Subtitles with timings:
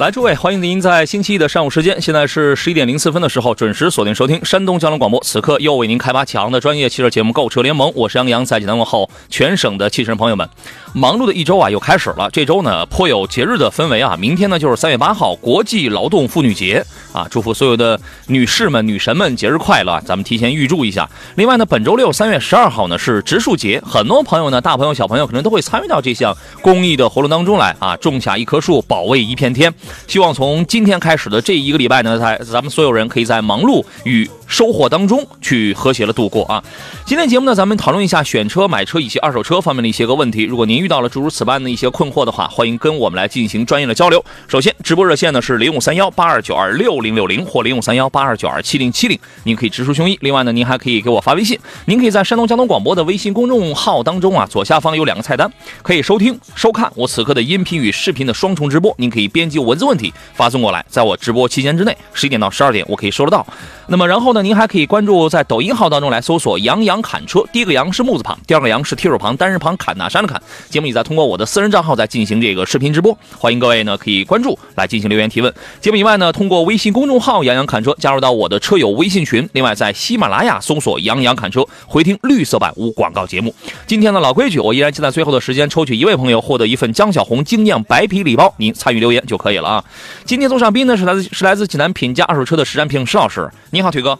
[0.00, 5.20] 来，诸位，欢迎您在星期一的上午时间，现在是十一点零四分的时候，准时锁定收听山东交通广播。
[5.22, 10.48] 此刻又为您开发强的专业汽车节目《购车联盟》，我是杨洋，在济南问候全省的汽车朋友们。
[10.94, 12.30] 忙碌的一周啊，又开始了。
[12.32, 14.16] 这周呢，颇有节日的氛围啊。
[14.18, 16.82] 明天呢，就是三月八号，国际劳动妇女节
[17.12, 20.00] 啊，祝福所有的女士们、女神们节日快乐！
[20.06, 21.06] 咱们提前预祝一下。
[21.34, 29.70] 另外呢，本周六三月十二号呢是植树节，很多朋友呢，大朋友小朋友可能都会参与到这项公益的活动当中来啊，种下一棵树，保卫一片天。
[30.06, 36.62] 希望从今天开始的这一个礼拜呢，在咱们所有人可以在忙碌与收获当中去和谐的度过啊。
[37.06, 40.42] 今天节目呢，咱们讨论一下选车、买车以及二手车方面的一些个问题。
[40.42, 44.22] 如果您遇到了诸如此般的一些困惑的话，欢迎跟我们来进行专业的交流。
[44.48, 50.18] 首先，直播热线呢是零五三幺八二九二六零六零或零五三幺八二九二七零七零，您可以直抒胸臆。
[50.20, 55.48] 另外呢，您还可以给我发微信，您可以在山东交通广播的微信公众号当中啊，左下方有两个菜单，
[55.82, 58.92] 可以收听、收看我此刻的音频与视频的双重直播。
[58.98, 63.46] 您可以编辑文字问题发送过来，在我直播期间之内，十一点到十二点，我可以收得到。
[63.86, 70.40] 那么，然后呢，您还可以关注在抖音号当中来搜索“杨洋砍车”，第一个“杨”是木字旁，第二个“杨”是提手旁，单人旁，砍大山的砍。
[70.68, 75.52] 节目里在通过我的私人账号在进行这个视频直播，欢迎各位呢可以关注来进行留言提问。
[75.80, 79.48] 节目以外呢，通过微信公众号“杨洋砍车”加入到我的车友微信群。
[79.52, 83.54] 另外，在喜马拉雅搜索“杨洋砍车”，回听绿色版无广告节目。
[83.86, 89.84] 今天的老规矩，我依然期在最后的时间抽取一位朋友获得一份江小红精酿白啤礼包，您参与留言就可以了啊。
[90.24, 94.18] 今天做上宾呢是来自是来自济南品家二手车的实战评石老师，你好，腿哥。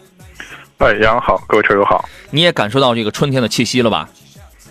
[0.81, 2.09] 哎，杨好，各位车友好。
[2.31, 4.09] 你也感受到这个春天的气息了吧？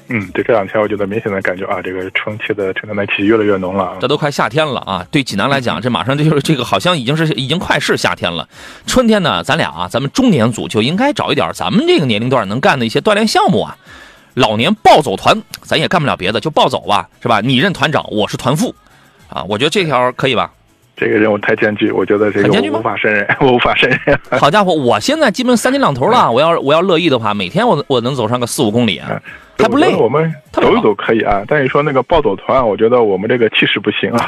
[0.08, 3.96] 嗯，对，这两天我觉得明显的感觉啊，这个春气的春天的气息越来越浓了。
[4.02, 5.06] 这都快夏天了啊！
[5.12, 8.50] 对济南来讲，这马上就是这个，好像已经是已经快是夏天了。
[8.88, 13.78] 春天呢，咱俩啊，咱们中年组就应该找一点咱们这个年龄段能干的一些锻炼项目啊。
[14.34, 17.40] 老年暴走团，咱也干不了别的，就暴走吧，是吧？
[17.40, 18.74] 你任团长，我是团副，
[19.28, 20.52] 啊，我觉得这条可以吧？
[21.00, 24.20] 这个任务太艰巨，我觉得这个 我无法胜任，我无法胜任。
[24.32, 26.30] 好家伙，我现在基本三天两头了。
[26.30, 29.02] 我要我要乐意的话，每天我我能走上个四五公里，
[29.58, 29.96] 还不累。
[29.96, 34.26] 我们走一走可以啊，但是说那个暴走团，我觉得我们这个气势不行啊。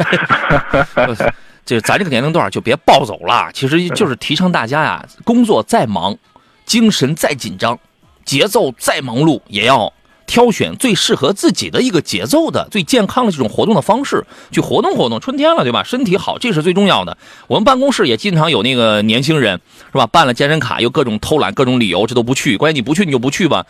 [1.65, 6.17] 这咱这个年龄段就别暴走了，其实就是提倡大家呀，工作再忙，
[6.65, 7.77] 精神再紧张，
[8.23, 9.91] 节奏再忙碌，也要。
[10.31, 15.19] 挑选最适合自己的一个节奏的、最健康的这种活动的方式去活动活动。
[15.19, 15.83] 春天了，对吧？
[15.83, 17.17] 身体好，这是最重要的。
[17.47, 19.59] 我们办公室也经常有那个年轻人，
[19.91, 20.07] 是吧？
[20.07, 22.55] 办了健身卡又各种偷懒，各种理由，这都不去。
[22.55, 23.65] 关键你不去，你就不去吧。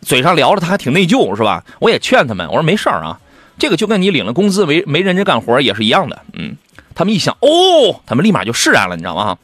[0.00, 1.64] 嘴上聊着，他还挺内疚，是吧？
[1.80, 3.18] 我也劝他们，我说没事儿啊，
[3.58, 6.22] 这个就跟你领了工资没没认真干活也是一样的。
[6.34, 6.54] 嗯，
[6.94, 9.36] 他们一想，哦，他们立马就释然了，你知道吗？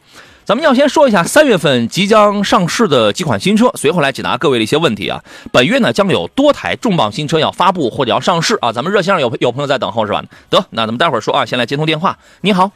[0.47, 5.21] 咱们要先说一下三月份即将上市的几款新车，随后来解答各位的一些问题啊。
[5.53, 8.71] 本月呢将有多台重磅新车要发布或者要上市啊。
[8.71, 10.23] 咱们热线上有有朋友在等候是吧？
[10.49, 12.17] 得，那咱们待会儿说啊，先来接通电话。
[12.43, 12.71] 你好，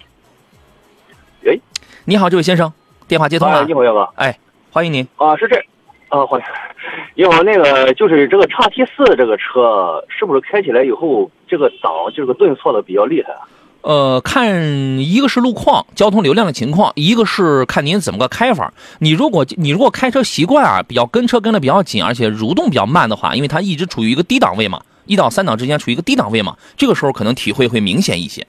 [1.44, 1.60] 喂，
[2.06, 2.72] 你好，这位先生，
[3.06, 3.64] 电话接通了。
[3.64, 4.08] 你好，姚哥。
[4.16, 4.36] 哎，
[4.72, 5.06] 欢迎您。
[5.14, 5.56] 啊，是这，
[6.08, 6.46] 啊，欢迎。
[7.14, 13.46] 你好，那个就是这个叉 T 四这个车，是不是开起来以后这个档就是个顿挫的比较厉害啊？
[13.82, 18.72] 呃，看一个是路况、交通流量的情况，一个是看您怎么个开法。
[18.98, 28.46] 你如果你如果开车习惯啊，比较跟车跟的比较紧，而且蠕动比较慢的话，因为它一直处于一个低档位嘛，一档三档之间处于一个低档位嘛，这个时候可能体会会明显一些。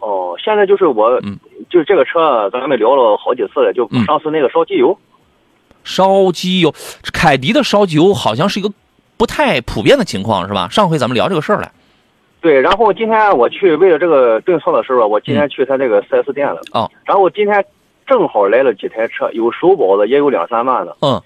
[0.00, 1.38] 哦，现在就是我，嗯，
[1.70, 4.98] 就是这个车，咱们聊了好几次了，就上次那个烧机油，
[5.82, 6.74] 烧机油，
[7.12, 8.70] 凯迪的烧机油好像是一个
[9.16, 10.68] 不太普遍的情况，是吧？
[10.70, 11.72] 上回咱们聊这个事儿了。
[12.42, 16.60] 对，然后今天我去为了这个顿挫的时候，我今天去他那个 4S 店了。
[16.72, 16.90] 哦。
[17.04, 17.64] 然后今天
[18.04, 20.96] 正好来了几台车，有首保的，也有两三万的。
[21.00, 21.22] 嗯。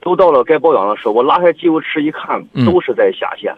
[0.00, 3.54] 都到了该保养的时候，我拉开机油尺一看，都是在下线。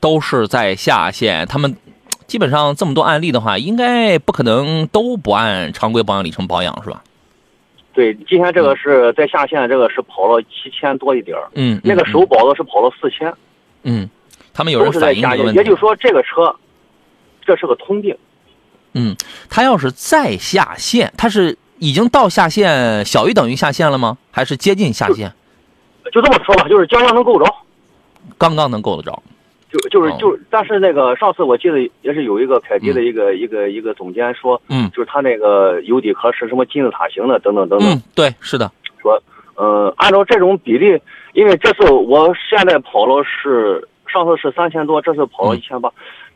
[0.00, 1.76] 都是在下线，他们
[2.26, 7.02] 基本上这么多案例的话，应该不可能都不按常规保养里程保养，是吧？
[7.92, 11.80] 对，今天这个是在下线，这个是跑了七千多一点嗯。
[11.84, 13.32] 那个首保的是跑了四千。
[13.84, 14.10] 嗯。
[14.54, 16.54] 他们有人反映这个问题，也就是说，这个车，
[17.44, 18.16] 这是个通病。
[18.94, 19.14] 嗯，
[19.50, 24.16] 他要是再下线，他是已经到下线小于等于下线了吗？
[24.30, 25.32] 还是接近下线？
[26.12, 27.44] 就这么说吧，就是将将能够着。
[28.38, 29.22] 刚刚能够得着。
[29.72, 38.70] 就就是哦就，但是那个上次我记得也是有一个凯迪的一个、一个一个总监说，嗯就是他那个油底壳是什么金字塔形的，等等等等，嗯，对，是的，
[39.02, 39.20] 说，
[39.56, 40.96] 呃，按照这种比例，
[41.32, 43.84] 因为这次我现在跑了是
[44.14, 45.58] 上次是三千多，这次跑了嗯。
[45.58, 45.90] 一千八，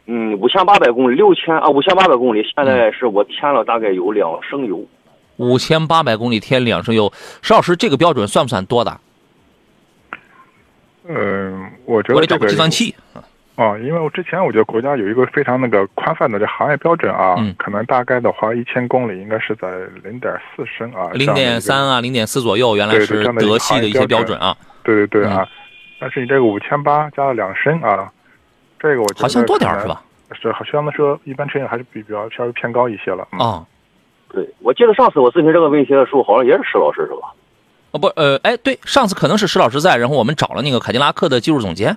[0.07, 4.85] 嗯，五千八百公里，六千啊，五千八百公里，现在是我添了大概有两升油，
[5.37, 8.99] 五千八百公里添两升油，石老师这个标准算不算多的？
[11.09, 12.95] 嗯，我觉我得找个得这个计算器。
[13.57, 19.69] 啊，因为我之前我觉得国家有一个非常那个宽泛的这行业标准啊，嗯可能大概的话一千公里应该是在
[20.05, 25.39] 零点四升啊，零点三啊，啊，零点四左右，原来是德系的一些标准啊，对对对嗯。
[25.39, 25.49] 啊，
[25.99, 28.11] 但是你这个五千八加了两升啊，
[28.79, 30.03] 这个我觉得好像多点儿是吧？？
[30.41, 33.27] 是，好像说一般车型还是比比较稍微偏高一些了。
[33.33, 33.67] 嗯、啊，
[34.31, 37.33] 对我记得上次我咨询这个问题的时候，好像也是石老师是吧？
[37.93, 41.97] 哦不，呃，哎，对，上次可能是石老师在，然后我们找了那个凯迪拉克的技术总监。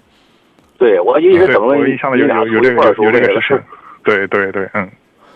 [0.77, 3.61] 对，我一直对，等了我印象里有你俩有有这个有这个问的指示。
[4.03, 4.89] 对对对，嗯，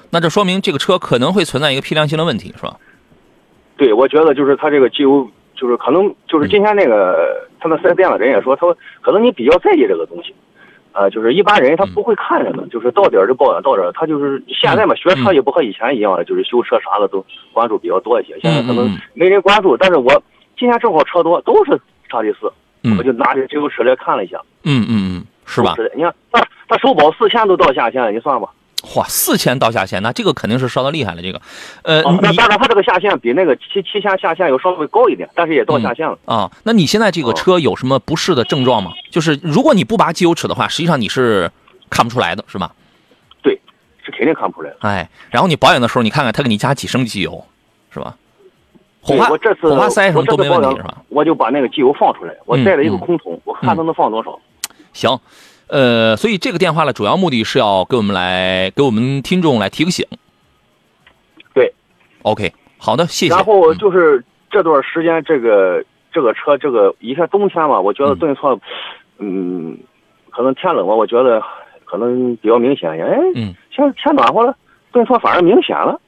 [0.09, 2.77] 那这说明这个车可能会存在一个批量性的问题，是吧？
[3.75, 10.35] 对，我觉得就是它这个机油，就是可能就是今天那个他们四 S 店的人也说，他说可能你比较在意这个东西，
[10.91, 20.11] 呃、就是一般人他不会看这个，就是到点儿就保养，到点儿他就是现在嘛，学车也不和以前一样了，就是修车啥的都关注比较多一些，现在可能没人关注，但是我
[20.57, 21.79] 今天正好车多，都是
[22.09, 22.51] 叉 T 四，
[22.83, 22.97] 嗯。
[22.97, 25.73] 我就拿着这个车来看了一下，嗯嗯嗯，是吧？
[25.75, 28.49] 是的，你看他他首保四千都到下限了，你算吧。
[28.95, 31.21] 哇，四千到下限，那这个肯定是烧的厉害了。
[31.21, 31.41] 这个，
[31.83, 36.17] 呃，啊，那你当然，它这个下限比那个七七千下限要稍微高一点，但是也到下限了。
[36.25, 38.91] 啊，那你现在这个车有什么不适的症状吗？
[39.09, 41.51] 就是如果你不拔机油尺的话，实际上你是
[41.89, 42.71] 看不出来的，是吧？
[43.41, 43.59] 对，
[44.03, 44.71] 是肯定看不出来。
[44.79, 47.43] 哎，然后你保养的时候，你看看它给你加几升机油，
[47.91, 48.15] 是吧？
[49.01, 50.97] 火花对我这次火花塞什么都没问题，是吧？
[51.09, 54.39] 我就把那个机油放出来，我嗯带了一个嗯空桶，我看它能放多少。
[54.93, 55.19] 行，
[55.67, 60.05] 呃，所以这个电话呢主要目的是要给我们来给我们听众来提个醒。
[61.53, 61.73] 对
[62.21, 63.33] ，OK，好的，谢谢。
[63.33, 68.59] 然后嗯就是这段时间，这个这个车，这个一下冬天嘛，我觉得嗯顿挫，
[69.17, 69.77] 嗯，
[70.29, 71.41] 可能天冷了，我觉得
[71.85, 72.91] 可能比较明显。
[72.91, 74.55] 哎，嗯，现在天暖和了，
[74.91, 75.99] 顿挫反而明显了。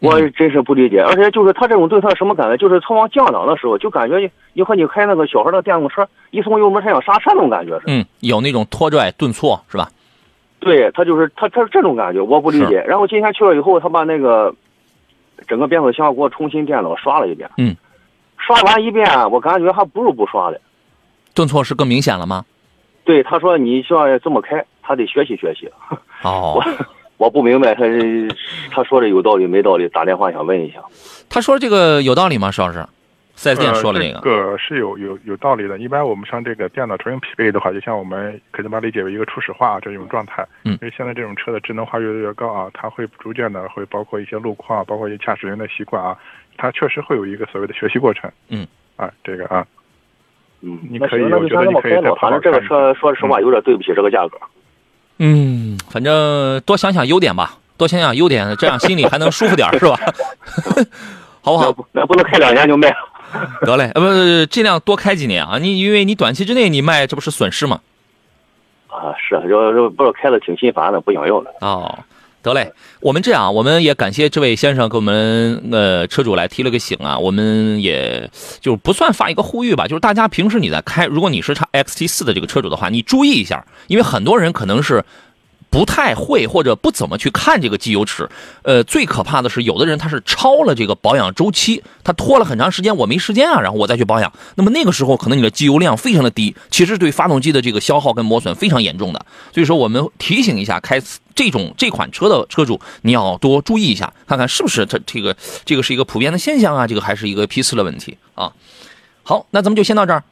[0.00, 2.56] 我嗯真是不理解，而且就是他这种对他什么感觉？
[2.56, 7.92] 就是从往降档的时候，就感觉你和你开那个小孩的电动车，一松油门他想刹车那种感觉似的。
[7.92, 9.88] 嗯，有那种拖拽顿挫是吧？
[10.58, 12.82] 对他就是他他是这种感觉，我不理解。
[12.86, 14.54] 然后今天去了以后，他把那个
[15.46, 17.48] 整个变速箱给我重新电脑刷了一遍。
[17.56, 17.76] 嗯，
[18.36, 20.60] 刷完一遍，我感觉还不如不刷的。
[21.34, 22.44] 顿挫是更明显了吗？
[23.04, 25.70] 对，他说你需要这么开，他得学习学习。
[26.22, 26.60] 哦，
[27.16, 27.84] 我不明白他
[28.70, 30.82] 他说的有道理没道理，打电话想问一下。
[31.28, 32.50] 他说这个有道理吗？
[32.50, 32.84] 石老师
[33.34, 35.78] 四 S 店说了呃、这个，这个是有有有道理的。
[35.78, 40.46] 一般我们像这个电脑重新匹配的话，就像我们可以把它理解为一个初始化这种状态。
[40.64, 46.16] 嗯因为现在这种车的智能化越来越高啊，它会逐渐的会包括一些路况，包括一些驾驶员的习惯啊，
[46.56, 48.30] 它确实会有一个所谓的学习过程。
[48.48, 48.66] 嗯，
[48.96, 49.66] 啊，这个啊，
[50.62, 51.94] 嗯，你可以我觉得你先这么开吧。
[51.94, 54.38] 可以再跑反正这个车说实话有点对不起这个价格。
[54.40, 54.55] 嗯，
[55.90, 59.98] 反正多想想优点吧，多想想优点，这样心里还能舒服点，是吧？
[61.42, 61.74] 好不好？
[61.92, 62.96] 那不能开两年就卖了。
[63.62, 65.58] 得嘞，呃，不，尽量多开几年啊！
[65.58, 67.80] 你因为你短期之内你卖，这不是损失吗？
[68.88, 71.50] 啊，是，要要不知道开的挺心烦的，不想要了。
[71.60, 71.98] 哦，
[72.46, 85.04] 得嘞，我们这样，我们也感谢这位先生给我们呃车主来提了个醒啊，我们也就不算发一个呼吁吧，就是大家平时你在开，如果你是叉 XT 四的这个车主的话，你注意一下，因为很多人可能是。
[85.76, 88.26] 不太会或者不怎么去看这个机油尺，
[88.62, 99.26] 呃，最可怕的是有的人他是超了这个保养周期，他拖了很长时间，我没时间啊，然后我再去保养，那么那个时候可能你的机油量非常的低，其实对发动机的这个消耗跟磨损非常严重的。
[99.52, 100.98] 所以说我们提醒一下开
[101.34, 108.50] 这种这款车的车主，你要多注意一下，看看是不是它这个这个是一个普遍的现象啊，这个还是一个批次的问题啊。
[109.24, 110.24] 好，那咱们就先到这儿。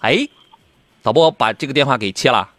[0.00, 0.26] 哎，
[1.04, 2.50] 导播把这个电话给切了。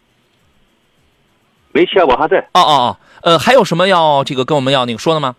[1.78, 2.38] 没切，我还在。
[2.54, 5.36] 哦哦哦，呃，还有什么要这个跟我们要那个说的吗？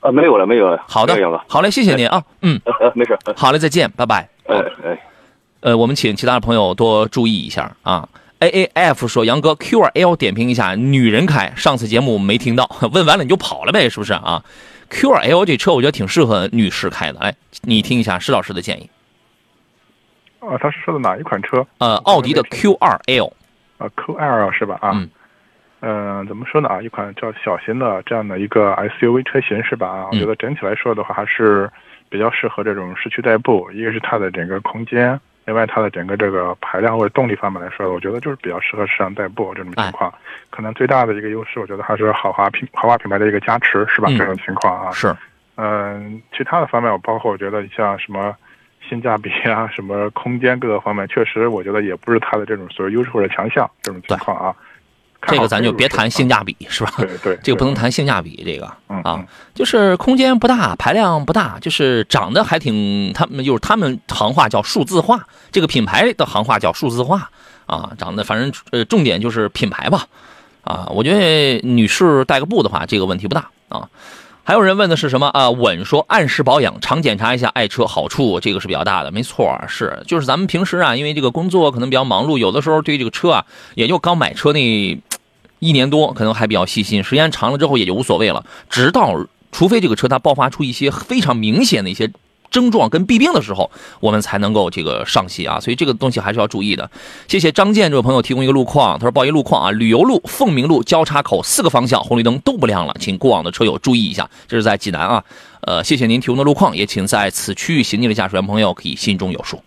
[0.00, 0.82] 啊，没有了，没有了。
[0.88, 1.44] 好的没有了，。
[1.46, 2.60] 好嘞，谢谢您啊，嗯，
[2.94, 3.16] 没事。
[3.26, 4.28] 呃好嘞，再见，拜拜。
[4.48, 4.98] 哎哎。
[5.60, 8.08] 呃，我们请其他的朋友多注意一下啊。
[8.38, 14.42] A A F 说：“杨哥，Q 二 L 点评一下，女人开，上次节目没听到， 问完了你就跑了呗，是不是啊
[14.88, 18.88] ？Q 二 L 这车我觉得挺适合女士开的，哎，你听一下施老师的建议。
[20.38, 21.66] 啊，他是说的哪一款车？
[21.76, 23.30] 呃，奥迪的 Q 二 L，
[23.76, 24.78] 啊，Q 二 L 是吧？
[24.80, 25.06] 啊，嗯
[25.80, 26.80] 嗯、怎么说呢啊？
[26.82, 29.88] 一款叫小型的这样的一个 SUV 车型是吧？
[29.88, 31.70] 啊，我嗯觉得整体来说的话，还是
[32.08, 33.70] 比较适合这种市区代步。
[33.72, 40.12] 一个是它的整个空间，另外它的整个这个排量或者动力方面来说，我觉得就是比较适合市场代步这种情况。
[40.50, 44.08] 可能最大的一个优势，我觉得还是豪华品豪华品牌的一个加持，是吧？
[44.18, 44.90] 这种情况啊。
[44.92, 45.14] 是。
[45.56, 48.34] 嗯，其他的方面，我包括我觉得像什么
[48.86, 54.54] 性价比啊，什么空间各个方面，确实我觉得也不是它的这种所谓优势或者强项这种情况啊。
[55.28, 56.92] 这个咱就别谈性价比，是吧？
[56.96, 58.66] 对对，这个不能谈性价比，这个
[59.04, 59.22] 啊，
[59.54, 65.20] 就是空间不大，排量不大，就是长得还挺，他们就是他们行话叫数字化，
[65.52, 67.30] 这个品牌的行话叫数字化
[67.66, 70.06] 啊，长得反正呃，重点就是品牌吧，
[70.64, 73.88] 啊，我觉得女士带个步的话，这个问题不大啊。
[74.42, 75.50] 还有人问的是什么啊？
[75.50, 83.44] 稳说按时保养，常检查一下爱车，好处这个是比较大的，没错，是就是咱们平时啊，因为这个工作可能比较忙碌，有的时候对这个车啊，
[83.76, 84.98] 也就刚买车那
[85.60, 88.44] 一年多，可能还比较细心，时间长了之后也就无所谓了。
[88.68, 89.14] 直到
[89.52, 92.10] 除非这个车它爆发出一些非常明显的一些。
[92.50, 96.90] 症状跟弊病的时候，我们才能够这个上戏啊，所以这个东西还是要注意的。
[97.28, 104.28] 谢谢张健这位朋友提供一个路况，他说报一路况啊，旅游路凤鸣路交叉口四个方向红绿灯都不亮了，请过往的车友注意一下。
[104.48, 105.24] 这是在济南啊，
[105.60, 109.62] 呃，谢谢您提供的路况，也请在此区域行进的驾驶员朋友可以心中有数。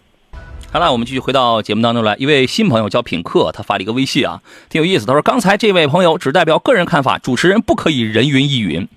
[0.73, 5.05] 好了，我们继续回到节目当中来，一位新朋友叫品客，他发了一个微信啊，挺有意思。
[5.05, 8.87] 他说刚才这位朋友只代表个人看法，主持人不可以人云亦云。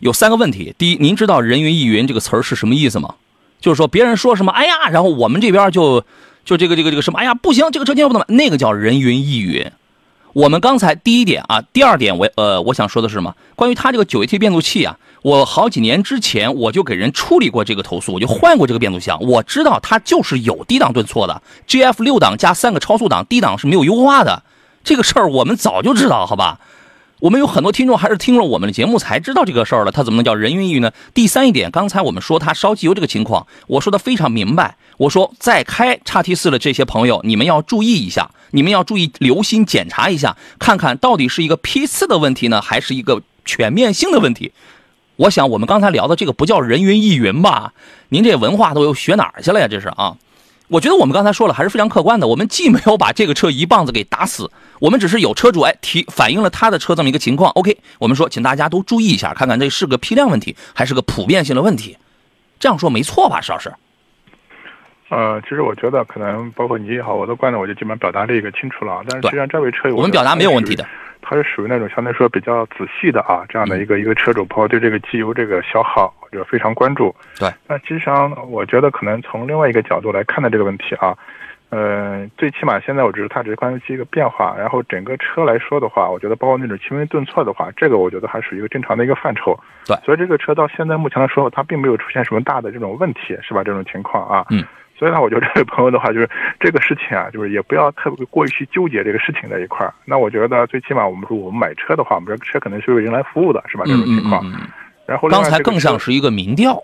[0.00, 3.16] 有三个问题，第一，您知道人云亦云这个词儿是什么意思吗？
[3.60, 6.02] 就是说，别人说什么，哎呀，然后我们这边就，
[6.46, 9.70] 就这个这个这个什么，哎呀，不行，这个车今天不能买，那个叫人云亦云。
[10.34, 13.34] 我们刚才第一点啊，第二点，我呃，我想说的是什么？
[13.56, 24.42] 关于它这个九 AT 变速器啊，我好几年之前我就给人处理过这个投诉，我就换过这个变速箱，我知道它就是有低档顿挫的，GF 六档加三个超速档，低档是没有优化的，
[24.84, 26.60] 这个事儿我们早就知道，好吧？
[27.20, 30.92] 我们有很多听众还是听了我们的节目才知道这个事儿了，他怎么能叫人云亦云呢？
[31.14, 34.76] 第三一点，刚才我们说他烧机油这个情况，我说的非常明白。
[34.98, 44.52] 我说在开叉 T 四的这些朋友，你们要注意一下，你们要注意留心检查一下，看看到底是一个批次的问题呢，还是一个全面性的问题。
[45.16, 47.72] 我想我们刚才聊的这个不叫人云亦云吧？
[48.10, 49.66] 您这文化都又学哪儿去了呀？
[49.68, 50.16] 这是啊。
[50.68, 54.50] 我觉得我们刚才说了还是非常客观的，我们既没有把这个车一棒子给打死，
[54.80, 57.50] 我们只是有车主哎提反映了他的车这么一个情况。
[57.52, 61.96] OK，我们说请大家都注意一下，看看这是个批量问题还是个普遍性的问题，
[62.60, 63.72] 这样说没错吧，石老师？
[65.10, 69.02] 呃，其实我觉得可能包括你也好，我的观点我就基本上表达这个清楚了。
[69.08, 70.84] 但是实际上这位车友，我们表达没有问题的。
[71.20, 77.14] 他是属于那种相对来说比较仔细的啊，这样的一个一个车主，包括对这个机油这个消耗就非常关注。
[77.38, 81.14] 对，那实际上我觉得可能从另外一个角度来看待这个问题啊，
[81.68, 89.58] 呃，最起码现在我只是它只是关于一个变化，然后整个车来说的话，我觉得包括那种轻微顿挫的话，这个我觉得还属于一个正常的一个范畴。
[89.84, 93.62] 对，所以这个车到现在目前来说，它并没有出现什么大的这种问题，是吧？
[93.62, 94.46] 这种情况啊。
[94.50, 94.64] 嗯。
[94.98, 96.28] 所以呢，我觉得这位朋友的话，就是
[96.58, 99.94] 这个事情啊，就是也不要特别过于去纠结这个事情在一块儿。
[100.04, 103.84] 那我觉得最起码我们说我们买车的话，我们这车可能是为人来服务的，是吧？
[103.86, 104.44] 这种情况。
[105.06, 106.82] 然后刚才更像是一个民调。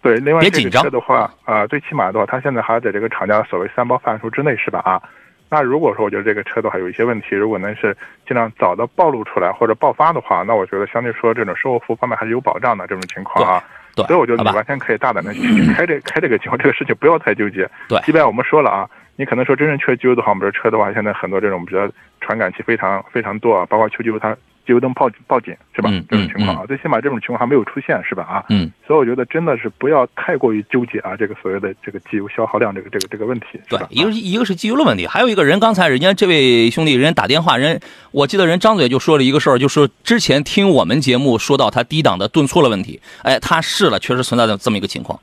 [0.00, 4.78] 对，另外这个车的话，啊，最起码的话，它现在还在这个厂家所谓三包范畴之内，是吧？
[4.84, 5.02] 啊，
[5.50, 13.64] 那如果说我觉得这个车的话有一些问题，如果能是尽量早的暴露出来或者爆发的话，那我觉得相对说这种售后服务方面还是有保障的这种情况啊。
[14.06, 15.40] 所以我觉得你完全可以大胆的去
[15.72, 17.68] 开这开这个情况，这个事情不要太纠结。
[17.88, 21.90] 对，即便我们说了啊，你可能说真正缺机油的话，我们这车的话，现在很多这种比较
[22.20, 24.36] 传感器非常非常多啊，包括缺机油它。
[24.68, 25.88] 机油灯报报警是吧？
[26.10, 28.22] 这种情况啊，最起码这种情况还没有出现是吧？
[28.22, 33.46] 啊，嗯，所以我觉得真的是不要太过于纠结啊，这个所谓的这个机油消耗量这个这个这个问题。
[33.66, 45.18] 对，一个一个是机油的问题，还有一个人刚才人家这位兄弟人家打电话，人我记得人张嘴就说了一个事儿，就说之前听我们节目说到他低档的顿挫的问题，哎，他试了，确实存在的这么一个情况。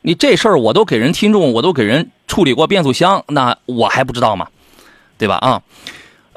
[0.00, 4.48] 你这事儿我都给人听众，我都给人处理过变速箱，那我还不知道吗？
[5.18, 5.36] 对吧？
[5.36, 5.60] 啊。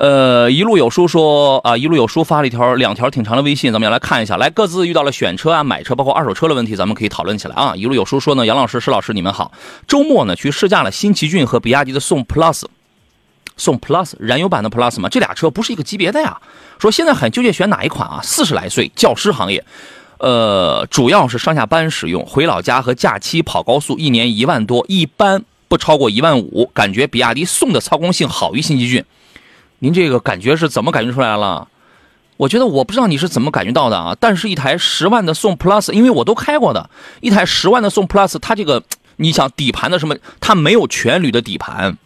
[0.04, 4.36] 呃，一路有书说啊，一路有书发了一条两条挺长的微信，咱们要来看一下。
[4.36, 7.74] 来，各自遇到了选车啊、买车，包括二手车的问题，咱们可以讨论起来啊。
[7.74, 9.54] 一路有书说呢，杨老师、石老师，你们好。
[9.88, 12.64] 周末呢去试驾了新奇骏和比亚迪的宋 Plus，
[13.56, 16.38] 宋 Plus 燃油版的 Plus 嘛，这俩车不是一个级别的呀。
[16.80, 18.20] 说现在很纠结选哪一款啊？
[18.22, 19.64] 四十来岁，教师行业，
[20.18, 26.70] 呃，主要是上下班使用，回老家和假期跑高速，一年一万多，一般不超过一万五。
[26.74, 29.06] 感觉比亚迪宋的操控性好于新奇骏。
[29.84, 31.68] 您这个感觉是怎么感觉出来了？
[32.38, 34.16] 我觉得我不知道你是怎么感觉到的啊。
[34.18, 38.82] 但是，一台十万的宋 Plus，因为我都开过的，一台十万的宋 Plus，它这个
[39.18, 40.16] 你想底盘的什么？
[40.40, 41.98] 它没有全铝的底盘，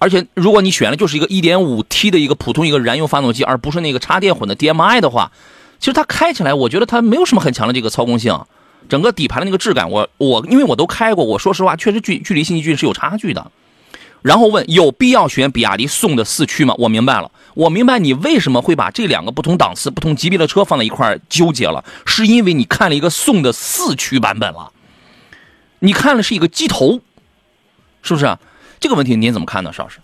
[0.00, 5.30] 而且如果你选的就是一个 1.5T 的一个普通一个燃油发动机，而不是那个插电混的 DMI 的话，
[5.78, 8.36] 其实它开起来，我觉得它没有什么很强的这个操控性。
[8.88, 13.52] 整个底盘的那个质感，我我因为我都开过，我说实话，确实距距离新奇骏是有差距的。
[14.22, 16.74] 然后问有必要选比亚迪宋的四驱吗？
[16.78, 24.72] 我明白了，我明白你为什么会把这两个不同档次、不同级别的车放在一块纠结了，是因为你看了一个宋的四驱版本了，
[25.80, 27.00] 你看了是一个机头，
[28.02, 28.36] 是不是？
[28.80, 30.00] 这个问题您怎么看呢，邵老师？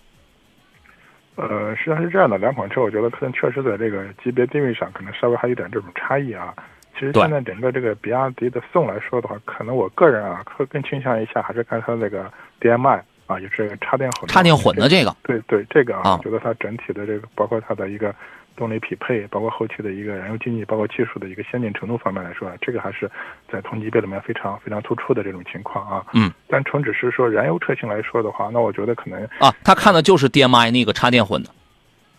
[1.35, 6.53] 呃，实际上是这样的，两款车我觉得可能确实在这个级别定位上可能稍微还有点这种差异啊。
[6.93, 12.31] 其实现在整个这个比亚迪的宋来说的话，可能我个人啊会更倾向一下还是看它那个
[12.61, 14.27] DMI 啊，也是插电混。
[14.27, 15.15] 插电混的这个。
[15.23, 18.13] 对对，这个啊，我觉得它整体的这个，包括它的一个
[18.55, 23.09] 动力匹配，包括后期的一个燃油经济，包括技术的一个先进程度方面来说，这个还是
[23.51, 26.05] 在同级别里面非常非常突出的这种情况啊。
[26.13, 26.31] 嗯。
[26.47, 31.49] 单纯只是说燃油车型来说的话，那我觉得可能啊，他看的就是 DMI 那个插电混的。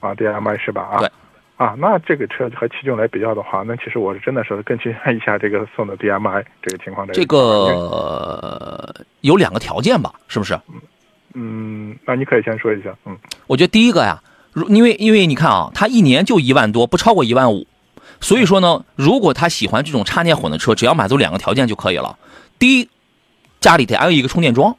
[0.01, 0.83] 啊，DMI 是吧？
[0.83, 0.99] 啊。
[0.99, 1.11] 对。
[1.57, 7.15] 啊，那这个车和奇骏来比较的话，那其实我是真的是更倾向一下这个宋的 DMI 这个情况的。
[7.15, 10.55] 这个有两个条件吧，是不是？
[11.39, 12.97] 嗯，那你可以先说一下。
[13.05, 13.15] 嗯，
[13.47, 17.67] 我觉得第一个呀，如因为因为你看啊，他一年就一万多，不超过一万五，
[18.23, 22.19] 所以说呢，如果他喜欢这种插电混的车，只要满足两个条件就可以了。
[22.59, 22.89] 第一，
[23.61, 24.77] 家里得安有一个充电桩，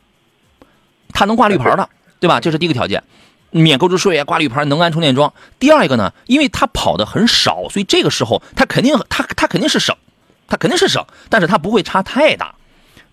[1.13, 1.87] 他能挂绿牌的，
[2.19, 2.39] 对吧？
[2.39, 3.03] 这是第一个条件。
[3.51, 5.31] 免购置税啊，挂绿牌，能安充电桩。
[5.59, 9.95] 第二一个呢，因为他跑的很少，所以这个时候他肯定他他肯定是省，
[10.47, 12.55] 他肯定是省，但是他不会差太大。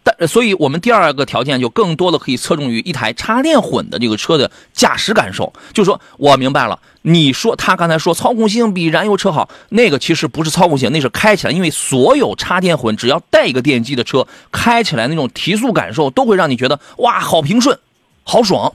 [0.04, 5.50] 但所以我们第二个条件就更多的可以侧重于一台插电混的这个车的驾驶感受。
[5.72, 17.78] 就是说我明白了，你说他刚才说操控性比燃油车好，那个其实不是操控性，那是开起来，因为所有插电混只要带一个电机的车，开起来那种提速感受都会让你觉得哇，好平顺，
[18.24, 18.74] 好爽。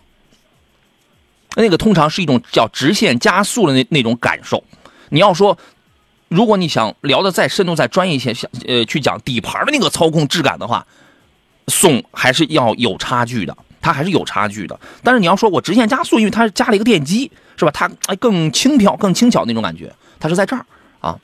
[1.56, 4.64] 那个通常是一种叫直线加速的那那种感受。
[5.10, 5.58] 你要说，
[6.28, 10.86] 如果你想聊的再深度、再专业一些，想呃去讲底盘的那个操控质感的话，
[11.70, 14.80] 送还是要有差距的，它还是有差距的。
[15.04, 17.72] 但是你要说我直线加速，因为它是加了一个电机，是吧？
[17.72, 20.66] 它哎更轻飘、更轻巧那种感觉，它是在这儿
[21.00, 21.18] 啊。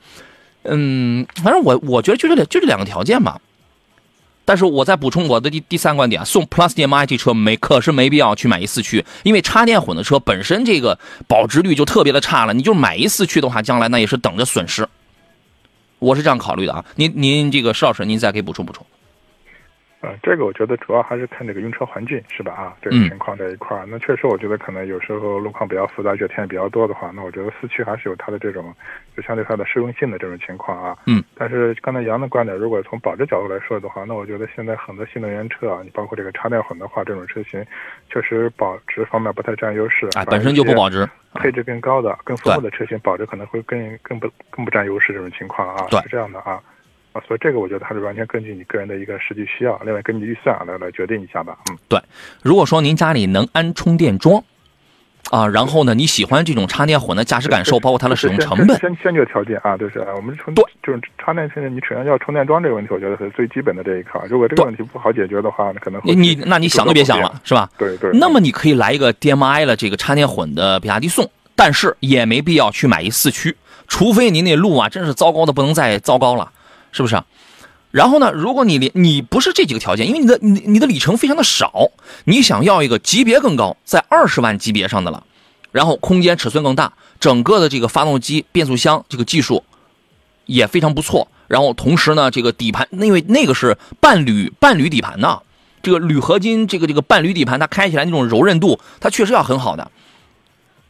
[0.62, 3.40] 嗯，反正我我觉得就这两就这两个条件吧。
[4.44, 14.88] 但是我再补充我的第第三观点，送 Plus DM-i 这车没可是没必要去买一四驱，因为插电混的车本身这个保值率就特别的差了，你就买一四驱的话，将来那也是等着损失。
[15.98, 18.86] 我是这样考虑的啊，您您这个邵老师，您再给补充补充。
[20.02, 22.52] 呃，这个我觉得主要还是看这个用车环境，是吧？
[22.52, 28.74] 啊，这个情况这一块儿，那确实我觉得可能有时候路况比较复杂，雪天比较多的话，那我觉得四驱还是有它的这种，
[29.16, 30.96] 就相对它的适用性的这种情况啊。
[31.06, 31.24] 嗯。
[31.34, 37.64] 但是刚才杨的观点，如果从保值角度来说的话，那我觉得现在很多新能源车啊，你包括这个插电混的话，这种车型
[38.10, 40.06] 确实保值方面不太占优势。
[40.14, 41.08] 啊，本身就不保值。
[41.34, 45.86] 配置更高的、更丰富的车型，保值可能会更更不更不占优势这种情况啊。
[46.02, 46.60] 是这样的啊。
[47.26, 51.56] 所以这个我觉得还是完全根据你个人的一个实际需要，另外根据预算来来决定一下吧。
[51.70, 52.00] 嗯，对。
[52.42, 54.42] 如果说您家里能安充电桩，
[55.30, 64.20] 啊，然后呢你喜欢这种插电混的驾驶感受，包括它的使用成本，先先决条件啊，就是我们充对，就是插电现在你首先要充电桩这个问题，我觉得是最基本的这一块。
[64.28, 67.68] 如果这个问题不好解决的话，可能你你那你想都别想了，是吧？
[67.76, 68.10] 对对。
[68.12, 73.56] 那么你可以来一个 DMI 的这个插电混的比亚迪宋，但是也没必要去买一四驱，
[73.88, 76.52] 除非您那路啊真是糟糕的不能再糟糕了，
[76.96, 77.22] 是不是？
[77.90, 78.32] 然后呢？
[78.32, 81.90] 如果你连你不是这几个条件，因为你的你你的里程非常的少，
[82.24, 85.24] 你想要一个级别更高，在二十万级别上的了，
[85.72, 89.62] 然后空间尺寸更大，整个的这个发动机、变速箱这个技术
[90.46, 91.28] 也非常不错。
[91.48, 95.40] 然后同时呢，这个底盘，因为那个是半铝半铝底盘呢，
[95.82, 99.90] 这个铝合金这个这个半铝底盘，它开起来那种柔韧度，它确实要很好的。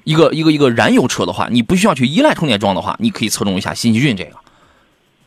[0.03, 4.33] 一个一个一个燃油车的话，你不需要去依赖充电桩的话，你可以侧重一下新奇骏这个。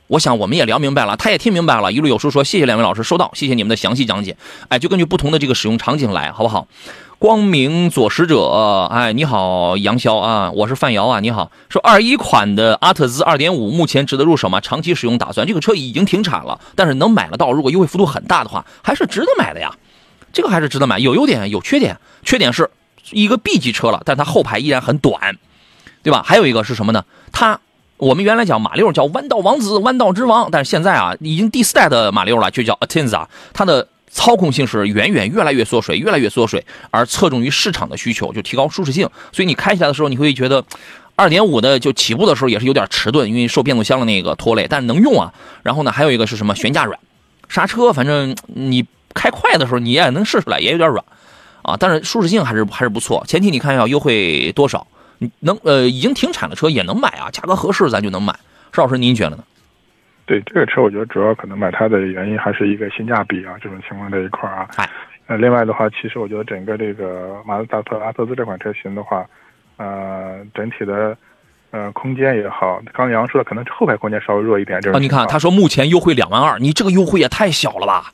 [0.10, 1.94] 我想我们也聊明白了，他也听明白了。
[1.94, 4.36] 一路有书说：“谢谢两位老师，收到，谢谢你们的详细讲解。”
[4.68, 6.68] 哎，就根据不同的这个使用场景来，好不好？
[7.20, 11.52] 光明左使者，哎，你好，杨潇啊，我是范瑶啊，你好。
[11.70, 14.60] 说二一款的阿特兹二点五目前值得入手吗？
[14.60, 15.46] 长期使用打算？
[15.46, 19.72] 这个车已经停产了，但是能买得到，如果优惠幅度很大的话，还是值得买的呀。
[20.34, 22.68] 这个还是值得买，有优点有缺点，缺点是
[23.12, 25.38] 一个 B 级车了，但它后排依然很短，
[26.02, 26.24] 对吧？
[26.26, 27.06] 还有一个是什么呢？
[27.32, 27.60] 它。
[28.00, 39.10] 我们原来讲马六叫弯道王子、弯道之王，但是现在啊，已经第四代的马六了，就叫 Atenza，它的操控性是远远越来越缩水，越来越缩水，而侧重于市场的需求，就提高舒适性。
[39.34, 40.64] 所以你开起来的时候，你会觉得
[41.18, 45.34] 2.5的就起步的时候也是有点迟钝，因为受变速箱的那个拖累，但是能用啊。
[45.64, 46.56] 然后呢，还有一个是什么？
[46.56, 46.98] 悬架软，
[47.50, 51.04] 刹车反正你开快的时候你也能试出来，也有点软
[51.64, 51.76] 啊。
[51.78, 53.26] 但是舒适性还是还是不错。
[53.28, 54.88] 前提你看要优惠多少？
[55.40, 58.34] 能呃，已经停产的车也能买啊，价格合适咱就能买。
[58.74, 59.44] 邵老师，您觉得呢？
[60.26, 64.70] 对这个车，我觉得主要可能买它的原因还是一个性价比啊，这种情况这一块儿啊。
[64.76, 64.90] 哎，
[65.26, 69.26] 呃，另外的话，其实我觉得整个这个马自达特阿特兹这款车型的话，
[69.78, 71.18] 呃，整体的
[71.72, 78.14] 呃空间也好，刚刚杨说的可能后排空间稍微弱一点，这啊，你看他说目前优惠两万二，你这个优惠也太小了吧？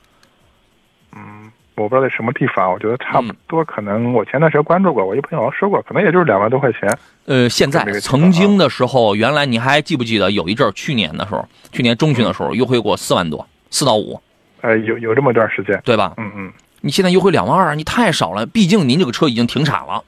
[1.76, 3.64] 嗯，我不知道在什么地方，我觉得差不嗯多。
[3.64, 6.90] 可能我前段时间关注过，我一朋友说过，可能也就是两万多块钱。
[7.26, 14.20] 呃，现在曾经的时候，原来你还记不记得有一阵儿，去年的时候，去年中旬的时候优惠过四万多，四到五，
[14.62, 15.80] 呃，有有这么一段时间。
[15.84, 16.14] 对吧？
[16.16, 18.46] 嗯嗯，你现在优惠两万二，你太少了。
[18.46, 20.02] 毕竟您这个车已经停产了，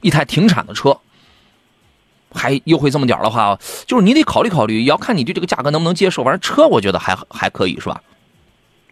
[0.00, 0.98] 一台停产的车，
[2.32, 6.24] 还优惠这么点儿的话，就是你得考虑考虑，也要看你对这个价格能不能接受。
[6.24, 8.00] 反正车我觉得还还可以，是吧？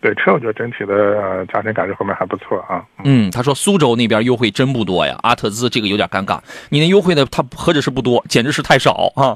[0.04, 2.84] 对车，我觉得整体的呃驾乘感受后面还不错啊。
[3.04, 6.38] 嗯，他说苏州那边优惠真不多呀，阿特兹这个有点尴尬。
[6.68, 9.34] 你那优惠的它何止是不多，简直是太少啊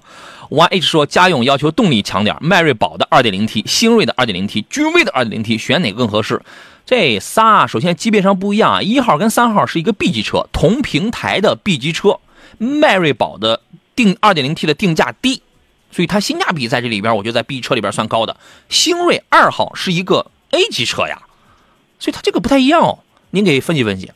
[0.51, 6.39] ！YH 说家用要求动力强点，迈锐宝的 2.0T、星瑞的 2.0T、君威的 2.0T，选哪个更合适？
[6.85, 12.19] 这仨首先级别上不一样啊，一号跟三号是一个 B 级车，同平台的 B 级车，
[12.59, 13.63] 迈锐宝的
[13.97, 15.41] 定 2.0T 的定价低，
[15.91, 18.37] 所以它性价比在这里边，我觉得在 B 车里边算高的。
[18.69, 21.19] 星瑞二号是一个 A 级车呀，
[21.99, 22.99] 所以它这个不太一样哦。
[23.31, 24.11] 您给分析分析。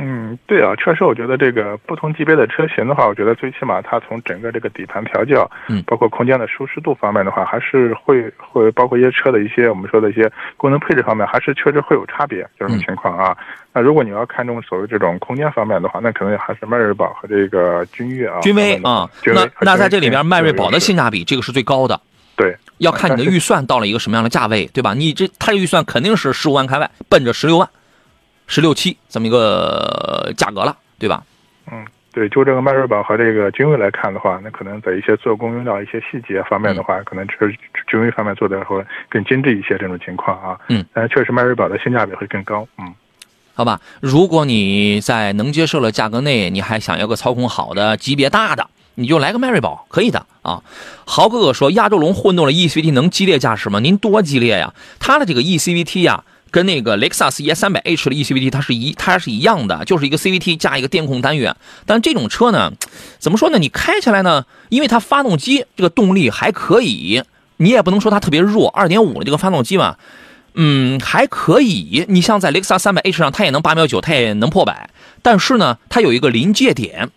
[0.00, 13.36] 嗯，对啊，确实，我觉得这个不同级别的车型的话，我觉得最起码它从整个这个底盘调教，嗯包括空间的舒适度方面的话，还是会会包括一些车的一些我们说的一些功能配置方面，还是确实会有差别这种情况啊。
[13.72, 22.00] 那如果你要看重所谓这种空间方面的话，那可能还是迈锐宝和这个君越啊，君威啊，那那在这里面，迈锐宝的性价价比这个是最高的，
[22.36, 24.94] 对要看你的预算到了一个什么样的价位，对吧？
[24.94, 27.68] 你这他这预算肯定是十五万开外，奔着十六万、
[28.46, 31.22] 十六七这么一个价格了，对吧？
[31.70, 37.54] 嗯，对，就这个迈锐宝和这个君威来看的话，那可能在一些做工用料、一些细节方面的话，可能是
[37.86, 40.58] 君威方面做的会更精致一些这种情况啊。
[40.68, 42.66] 嗯，但是确实迈锐宝的性价比会更高。
[42.78, 42.94] 嗯，
[43.54, 48.66] 好吧，如果你在能接受的价格内，你还想要个操控好的、级别大的，
[48.98, 50.60] 你就来个迈锐宝，可以的啊。
[51.04, 53.78] 豪哥哥说，亚洲龙混动的 eCVT 能激烈驾驶吗？
[53.78, 54.74] 您多激烈呀！
[54.98, 61.54] 它的这个 eCVT 呀、跟那个雷克萨斯 ES 3 0 0 H 的 eCVT 它是一它是一样的，就是一个 CVT 加一个电控单元。
[61.86, 62.72] 但这种车呢，
[63.20, 63.58] 怎么说呢？
[63.58, 67.22] 你开起来呢，因为它发动机这个动力还可以，
[67.58, 68.72] 你也不能说它特别弱。
[68.72, 69.96] 2.5的这个发动机嘛，
[70.54, 72.04] 嗯，还可以。
[72.08, 74.90] 你像在雷克萨斯 300H 上，它也能八秒九，它也能破百。
[75.22, 77.10] 但是呢，它有一个临界点，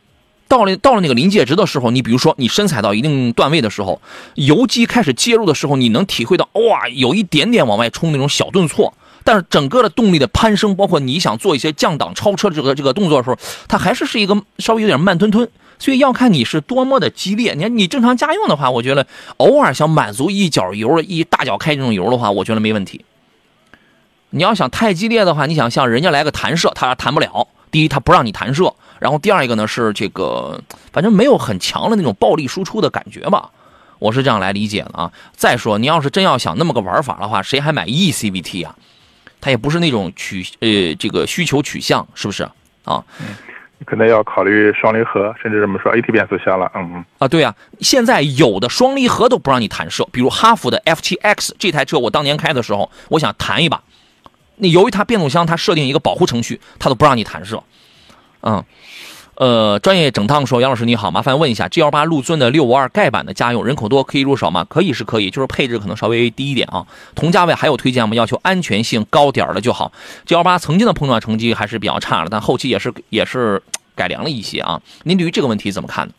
[0.52, 4.02] 到了到了那个临界值的时候，你比如说你深踩到一定段位的时候，
[4.36, 8.94] 油机开始介入的时候，你能体会到哇，有一点点往外冲那种小顿挫。
[9.24, 13.38] 但是整个的动力的攀升，包括你想做一些降档超车的这个这个动作的时候，
[13.70, 15.48] 它还是是一个稍微有点慢吞吞。
[15.80, 17.54] 所以要看你是多么的激烈。
[17.54, 23.06] 你看你正常家用的话，我觉得偶尔想满足一脚油、一大脚开这种油的话，我觉得没问题。
[24.32, 27.48] 你要想太激烈的话，你想像人家来个弹射，他弹不了。
[27.72, 30.62] 第一，他不让你弹射，然后第二一个呢是这个，
[30.94, 33.50] 反正没有很强的那种暴力输出的感觉吧。
[33.98, 35.12] 我是这样来理解的啊。
[35.36, 38.76] 再说，你要是真要想那么个玩法的话，谁还买 eCVT 啊？
[39.42, 42.48] 它也不是那种取呃这个需求取向，是不是
[42.84, 43.04] 啊？
[43.88, 46.72] 可能要考虑双离合，甚至这么说 AT 变速箱了。
[46.76, 47.06] 嗯嗯。
[47.18, 53.82] 啊，对啊，现在有的双离合都不让你弹射，比如哈弗的 F7X 这台车，我当年开的时候，我想弹一把，
[54.58, 57.64] 那由于它变速箱它设定一个保护程序，它都不让你弹射。
[58.44, 58.64] 嗯，
[59.36, 64.66] 呃，专业整趟说，杨老师你好，麻烦问一下 G L 八陆尊的六五二盖版的家用，人口多可以入手吗？
[64.70, 66.86] 可以是可以，就是配置可能稍微低一点啊。
[67.16, 68.14] 同价位还有推荐吗？
[68.16, 69.92] 要求安全性高点儿的就好。
[70.26, 73.62] G L 八曾经的碰撞成绩还是比较差的，但后期也是也是
[73.96, 74.82] 改良了一些啊。
[75.04, 76.14] 您对于这个问题怎么看呢？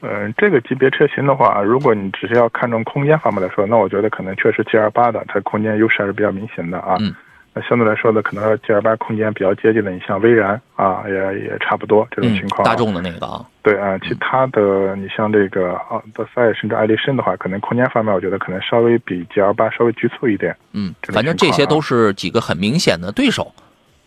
[0.00, 6.96] 嗯，这个级别车型的话，如果你只是要看重空间方面来说，那我觉得可能确实 G L 八的它空间优势还是比较明显的啊。
[7.00, 7.12] 嗯。
[7.58, 12.66] 那相对来说呢，可能 G L 八空间比较接近的，你像威然啊，也也差不多这种情况、嗯。
[12.66, 13.44] 大众的那个啊。
[13.62, 20.56] 对啊，其他的你像这个奥德赛甚至爱丽绅的话，可能空间方面，我觉得可能稍微比 G L 八稍微局促一点。
[20.72, 23.52] 嗯，反正这些都是几个很明显的对手。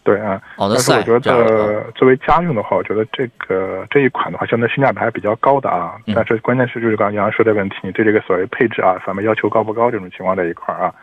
[0.04, 5.96] 对啊，奥德但是我觉得作为家用的话，我觉得这个这一款的话，相对性价比还比较高的啊。
[6.08, 10.94] 嗯但是关键是就是刚刚杨洋说的问题，你对这个所谓配置啊咱们要求高不高这种情况这一块儿啊。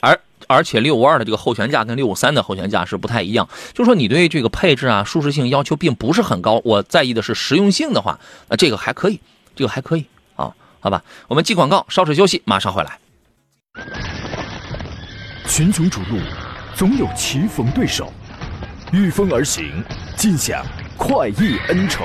[0.00, 0.16] 而
[0.50, 6.60] 而且六五二的这个后悬架跟六五三的后悬架是不太一样，就说你对这个配置啊、舒适性要求并不是很高。
[6.64, 9.20] 我在意的是实用性的话，那这个还可以，
[9.54, 11.04] 这个还可以啊，好吧。
[11.28, 12.98] 我们记广告，稍事休息，马上回来。
[15.46, 16.18] 群雄逐鹿，
[16.74, 18.12] 总有棋逢对手，
[18.92, 19.84] 御风而行，
[20.16, 22.04] 尽享快意恩仇。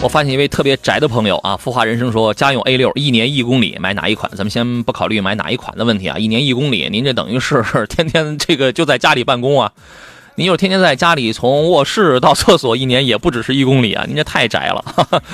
[0.00, 4.30] 我发现一位特别宅的朋友啊，富华人生说，家用 A 六一年一公里买哪一款？
[4.36, 9.72] 咱们先不考虑买哪一款的问题啊，一年一公里，您这等于是天天这个就在家里办公啊。
[10.36, 14.04] 您就天天在家里，从卧室到厕所，一年也不只是一公里啊！
[14.08, 14.84] 您这太宅了。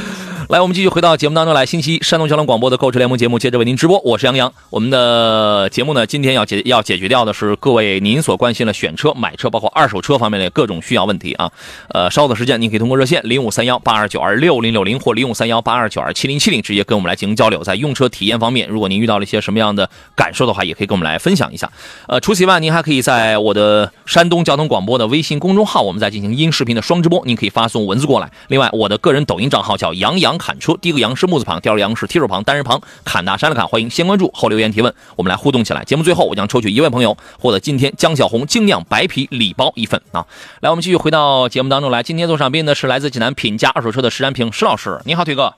[0.50, 1.64] 来，我们继续回到节目当中来。
[1.64, 4.52] 星期一，山东交通广播的购车联盟节目接着为您直播，我是杨洋。
[4.68, 11.50] 我们的节目呢，今天要解要解决掉的是各位您所关心的选车、买车，包括二手车方面的各种需要问题啊。
[11.88, 17.62] 呃，稍后的时间，您可以通过热线零五三幺八二九二六零六零或零五三幺八二九二七零七零直接跟我们来进行交流。
[17.62, 21.70] 在用车体验方面，如果您遇到了一些什么样的感受的话，也可以跟我们来分享一下。
[22.08, 28.30] 呃，除此以外，您还可以在我的山东交通广播的微信公众号，我们在进行音视频的双直播，您可以发送文字过来。
[28.48, 33.66] 另外，我的个人抖音账号叫杨洋砍车，第一个杨是木字旁，第二个杨是提手旁，单人旁，砍大山的砍。
[33.66, 35.84] 欢迎先关注后留言提问，我们来互动起来。
[35.84, 40.26] 节目最后，我将抽取一位朋友获得今天江小红精酿白啤礼包一份啊！
[40.60, 42.02] 来，我们继续回到节目当中来。
[42.02, 45.54] 今天坐上宾的是来自济南品家二手车的石占平石老师，你好，腿哥。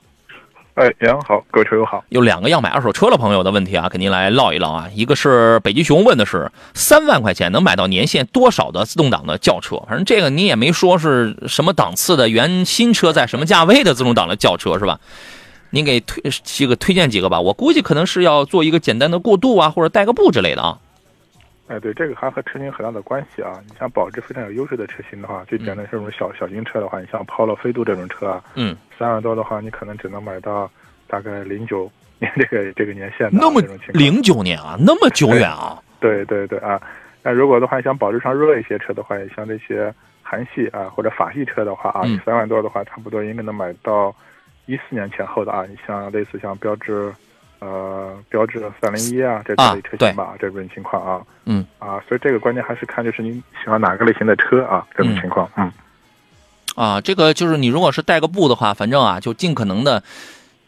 [0.75, 2.03] 哎，杨好，各位车友好。
[2.09, 4.89] 有两个要买二手车的朋友的问题啊，跟您来唠一唠啊。
[4.95, 14.99] 一个是北极熊问的是三万块钱能买到年限多少的自动挡的轿车，反正这个你也没说是什么档次的原新车在什么价位的自动挡的轿车是吧？
[15.69, 20.79] 您给推几个推荐几个吧，我估计可能是要做一个简单的过渡啊，或者带个步之类的啊。
[21.67, 23.61] 哎，对，这个还和车型很大的关系啊。
[23.67, 30.69] 你像保值非常有优势的车型的话，最简单这种小小型车的话，你像 Polo、飞度这种车啊，嗯，三万多的话，你可能只能买到
[31.07, 34.03] 大概零九年这个这个年限的那么这种情况。
[34.03, 35.81] 零九年啊，那么久远啊。
[36.01, 36.81] 对对对啊，
[37.23, 44.13] 那如果的话，像保值上弱一些车的话，像这些韩系啊或者法系车的话啊，嗯你三万多的话，差不多应该能买到
[44.65, 45.65] 一四年前后的啊。
[45.65, 47.13] 你像类似像标致，
[47.63, 51.21] 呃，标致三零一啊这这啊类车型吧，这种情况啊。
[51.45, 51.65] 嗯。
[51.79, 55.49] 啊，所以这个关键还是看就是您喜欢哪个类型的车啊，这种情况。
[55.55, 55.71] 嗯，
[56.75, 60.03] 啊，这个就是你如果是带个步的话，反正啊，就尽可能的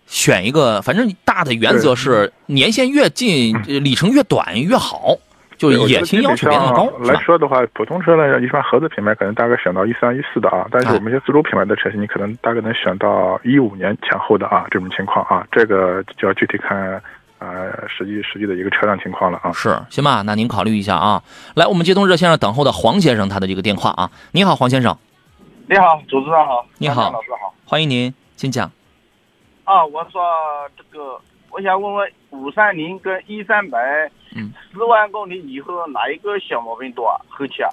[0.08, 5.18] 选一个，反正大的原则是年限越近，呃里程越短越好，
[5.58, 17.02] 就是也对我觉得行要求比较高，来说的话，普通车呢，一般合资品牌可能大概选到一三一四的啊，但是啊我们一些自主品牌的车型，你可能大概能选到一五年前后的啊，这种情况啊，这个就要具体看
[17.40, 19.52] 呃实际实际的一个车辆情况了啊。
[19.54, 20.22] 是，行吧？
[20.24, 21.24] 那您考虑一下啊。
[21.56, 24.12] 来，我们接通热线上等候的黄先生他的这个电话啊。
[24.32, 24.98] 你好，黄先生，
[25.68, 27.54] 你好，主持人好，你好老师好。
[27.66, 28.70] 欢迎您，请讲。
[29.64, 30.22] 啊，我说
[30.78, 31.20] 这个，
[31.56, 33.80] 我想问问五三零跟一三百，
[34.36, 37.16] 嗯，十万公里以后哪一个小毛病多啊？
[37.30, 37.70] 后期啊？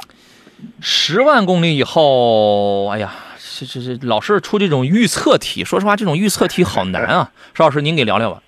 [0.80, 7.32] 十万公里以后，哎呀，这这这老是出这种预测题，说实话，这种预测题好难啊。
[7.54, 8.40] 邵老师，您给聊聊吧。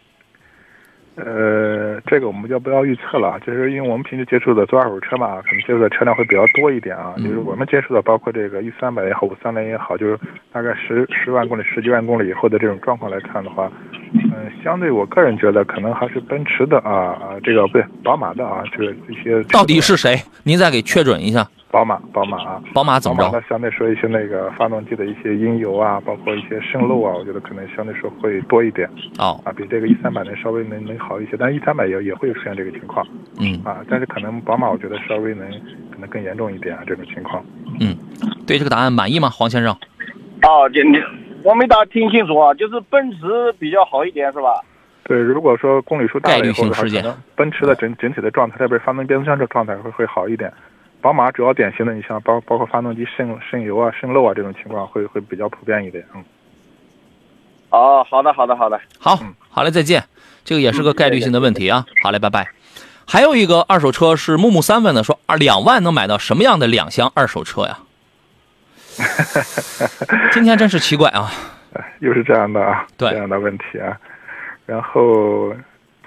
[1.16, 7.14] 呃，这个我们就不要预测了，就是因为我们平时接触的做二手车嘛，可能接触的车辆会比较多一点啊。
[7.16, 10.18] 嗯就是我们接触的，包括这个一三百也好，五三零也好，就是
[10.52, 13.70] 大概十十万公里、十几万公里以后的这种状况来看的话，
[14.14, 20.16] 嗯、相对我个人觉得可能还是奔驰的啊啊，这个不对，宝马的啊，这个这些到底是谁？
[20.44, 21.46] 您再给确准一下。
[21.70, 22.62] 宝马，宝马啊。
[22.72, 23.24] 宝马怎么着？
[23.24, 33.04] 宝马呢，相对说一些那个发动机的一些音油啊，包括一些渗漏啊，我觉得可能相对说会多一点哦，啊，比这个一三百能稍微能能好一些，但是一三百也也会出现这个情况
[33.40, 35.50] 嗯啊，但是可能宝马我觉得稍微能
[35.90, 37.44] 可能更严重一点啊这种情况。
[37.80, 37.96] 嗯，
[38.46, 39.76] 对这个答案满意吗，黄先生？
[40.42, 40.96] 哦，这你
[41.44, 44.64] 我没大听清楚啊，就是奔驰比较好一点是吧？
[45.04, 47.04] 对，如果说公里数大概率了以后的话，性事件
[47.36, 50.50] 奔驰的整整体的状态，特别是发动机变速箱这状态会会好一点。
[51.02, 56.02] 宝马主要典型的，你像包包括发动机渗渗油啊、渗漏啊这种情况会会比较普遍一点。
[56.14, 56.24] 嗯，
[57.68, 58.80] 哦，好的，好的，好的。
[58.98, 60.02] 好嗯，好嘞，再见。
[60.44, 61.84] 这个也是个概率性的问题啊。
[62.02, 62.48] 好嘞，拜拜。
[63.06, 67.80] 还有一个二手车是木木三问的，说二两万能买到什么样的两厢二手车呀？
[70.32, 71.30] 今天真是奇怪啊！
[72.00, 73.98] 又是这样的啊，这样的问题啊。
[74.66, 75.54] 然后，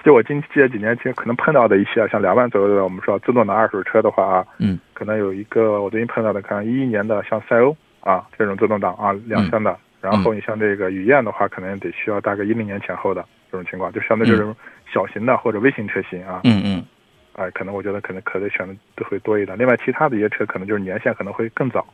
[0.04, 14.56] 就我近这几年其实可能碰到的一些啊，像两万左右的，我们说自动挡二手车的话啊，嗯，可能有一个我最近碰到的，看一一年的像赛欧啊这种自动挡啊两厢的，然后你像这个雨燕的话，可能得需要大概一零年前后的这种情况，就相对这种
[14.92, 16.86] 小型的或者微型车型啊，嗯嗯，
[17.34, 19.58] 哎，可能我觉得可能可能选的都会多一点。
[19.58, 21.86] 另外，其他的一些车可能就是年限可能会更早。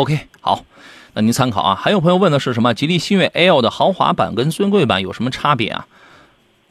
[0.00, 0.64] OK，好，
[1.12, 1.74] 那您参考啊。
[1.74, 2.72] 还有朋友问的是什么？
[2.72, 5.86] 吉利星越 L 的豪华版跟尊贵版有什么差别啊？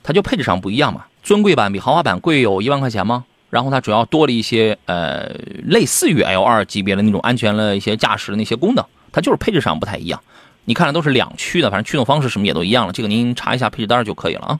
[0.01, 1.05] 它就配置上不一样嘛。
[1.21, 3.25] 尊贵版比豪华版贵有一万块钱吗？
[3.51, 5.27] 然后它主要多了一些呃
[5.65, 10.19] 类似于 L 二级别的那种安全的一些驾驶的那些功能，它就是配置上不太一样。
[10.65, 14.59] 你看的都是两驱的，反正驱动方式什么也都一样了，这个您查一下配置单就可以了啊。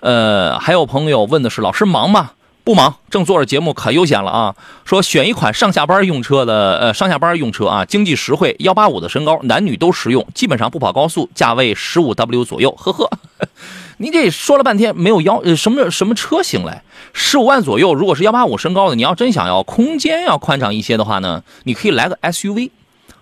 [0.00, 2.32] 呃，还有朋友问的是老师忙吗？
[2.64, 4.54] 不忙，正做着节目，可悠闲了啊。
[4.86, 13.10] 说选一款上下班用车的，呃，上下班用车啊，经济实惠，幺八五的身高，男女都实用，基本上不跑高速，价位十五 W 左右，呵呵。
[13.98, 16.80] 你这说了半天没有要呃什么什么车型嘞？
[17.12, 22.70] 十五万左右，如果是幺八五身高的，你要真想要空间要宽敞一些的话呢，你可以来个 SUV，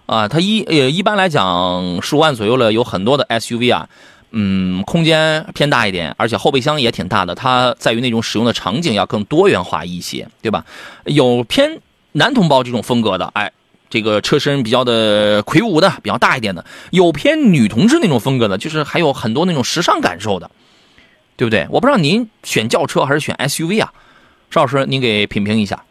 [0.06, 3.88] 啊，它一呃一般来讲十五万左右了，有很多的 SUV 啊。
[4.34, 7.34] 嗯，空间偏大一点，而且后备箱也挺大的。
[7.34, 10.64] 它在于那种使用的场景要更多元化一些，对吧？
[11.04, 11.78] 有偏
[12.12, 13.52] 男同胞这种风格的，哎，
[13.90, 20.50] 这个车身比较的魁梧的，比较大一点的；有偏女同志那种风格的，就是还有很多那种时尚感受的，
[21.36, 21.66] 对不对？
[21.68, 23.92] 我不知道您选轿车还是选 SUV 啊，
[24.50, 25.84] 邵老师，您给品评一下。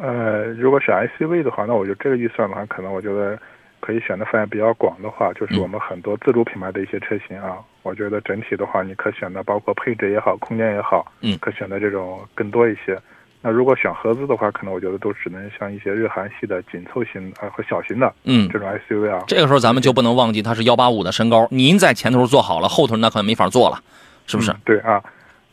[0.00, 3.38] 呃，如果选 SUV 的话，那我就这个预算的话，可能我觉得。
[3.84, 7.58] 可以选的范围比较广的话，就是我们很多自主品牌的一些车型啊。
[7.82, 12.98] 我觉得整体的话，你可选的包括配置也好，空间也好，嗯，可选的这种更多一些。
[13.42, 19.22] 那如果选合资的话，可能我觉得都只能像一些日韩系的紧凑型啊和小型的，嗯，这种 SUV 啊。
[19.26, 23.78] 这个时候咱们就不能忘记它是幺八五的身高，您在前头做好了，后头那可能没法做了，
[24.26, 24.50] 是不是？
[24.64, 25.02] 对啊。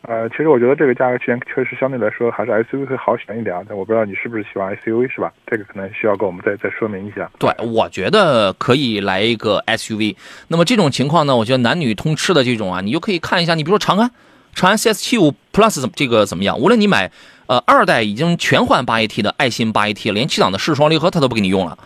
[0.07, 5.31] 呃，其实我觉得这个价格区间确实相对来说还是 SUV 会好选一点啊，但我不知道你是不是喜欢 SUV 是吧？
[5.45, 7.29] 这个可能需要跟我们再再说明一下。
[7.37, 10.15] 对，我觉得可以来一个 SUV。
[10.47, 14.09] 那么这种情况呢，我觉得男女通吃的这种啊，你就可以看一下，你比如说长安，
[14.55, 16.57] 长安 CS75 Plus 怎么这个怎么样？
[16.57, 17.11] 无论你买
[17.45, 21.77] 呃二代已经全换八 AT 的爱信八 AT，连七档的湿双离合它都不给你用了。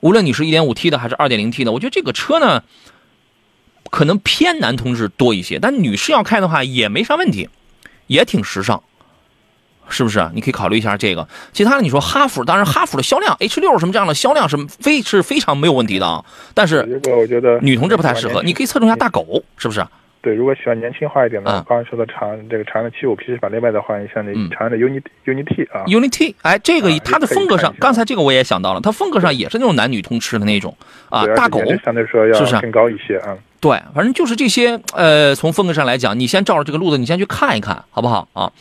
[0.00, 2.62] 无论你是一点五 T 的还是二点零 T 的，我觉得这个车呢，
[3.90, 7.48] 可能偏男同志多一些，但女士要开的话也没啥问题。
[8.06, 8.82] 也挺时尚，
[9.88, 10.30] 是不是？
[10.34, 11.26] 你可以考虑一下这个。
[11.52, 16.24] 其他的你说哈弗，当然哈弗的销量 H 六什么这样的销量是非是非常没有问题的啊。
[16.54, 19.84] 但是如果我觉得女同志不太适合，你可以侧重一下大狗，是不是？
[20.22, 30.74] 对，如果喜欢年轻化一点的，刚才说的长这个长安的七五 P 是把另外的话，你像那长安的 UNI UNI-T 啊，UNI-T，哎，这个它的风格上，刚才这个我也想到了，它风格上也是那种男女通吃的那种
[31.10, 33.36] 啊，大狗相对说要更高一些啊。
[33.64, 38.52] 对，反正就是这些，呃，从风格上来讲，你先照着这个路子，你先去看一看，好不好啊？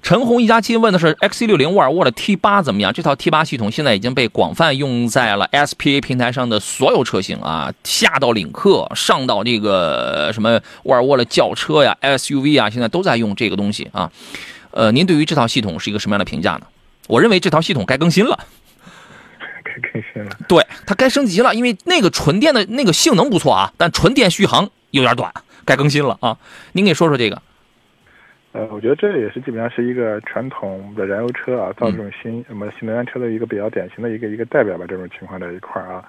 [0.00, 2.90] 陈红一家亲问的是 XC 六零沃尔沃的 T 八怎么样？
[2.90, 14.10] 这套 T 八系统现在已经被广泛用在了 SPA 平台上的所有车型啊，下到领克，上到这个什么沃尔沃的轿车呀、SUV 啊，现在都在用这个东西啊。
[14.70, 16.62] 呃，您对于这套系统是一个什么样的评价呢？
[17.06, 18.38] 我认为这套系统该更新了，
[19.78, 20.30] 更新了。
[20.48, 25.32] 对，它该升级了，因为那个纯电的那个性能不错啊，但纯电续航有点短，
[25.64, 26.36] 该更新了啊。
[26.72, 27.40] 您给说说这个。
[28.52, 34.86] 呃，我觉得这也是基本上是一个传统的燃油车啊，造这种新什么新能源车的一个比较典型的一个一个代表吧。
[34.88, 36.02] 这种情况在一块儿啊，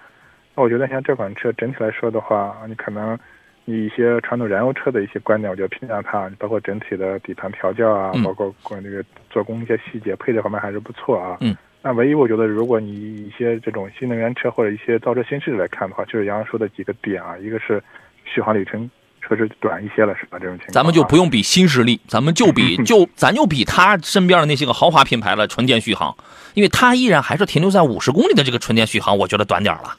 [0.55, 3.19] 那我觉得像这款车整体来说的话，你可能
[3.65, 11.38] 以一些传统燃油车的一些观点，我觉得评价它，包括整体的底盘调教啊，包括关这个做工一些细节配置方面还是不错啊。
[11.41, 11.55] 嗯。
[11.81, 12.91] 那唯一我觉得，如果你
[13.25, 17.81] 一些这种新能源车或者一些造车新势力来看的话，就是杨洋说的几个点啊，一个是
[18.25, 18.89] 续航里程。
[19.21, 20.39] 确实短一些了，是吧？
[20.39, 26.15] 这种情况，咱们就不用比新势力，咱们就比 就咱就比他身边的那些个豪华品牌了纯电续航，
[26.55, 29.95] 因为它依然还是停留在五十公里的这个纯电续航，我觉得短点了。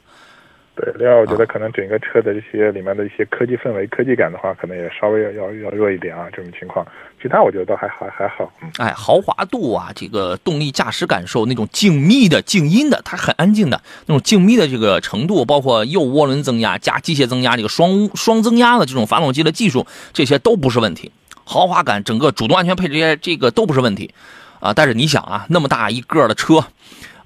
[0.74, 6.26] 对，另外我觉得可能整个车的这些里面的一些科技氛围、科技感的话，可能也稍微要要要弱一点啊。
[6.32, 6.84] 这种情况，
[7.22, 8.50] 其他我觉得倒还还还好。
[8.78, 21.12] 哎，豪华度啊，这个动力驾驶感受，那种静谧的、静音的，它很安静的那种静谧的这个程度，包括右涡轮增压加机械增压这个双双增压的这种发动机的技术，这些都不是问题。
[21.44, 24.14] 豪华感，整个主动安全配置这些，这个都不是问题
[24.60, 24.72] 啊。
[24.72, 26.64] 但是你想啊，那么大一个的车。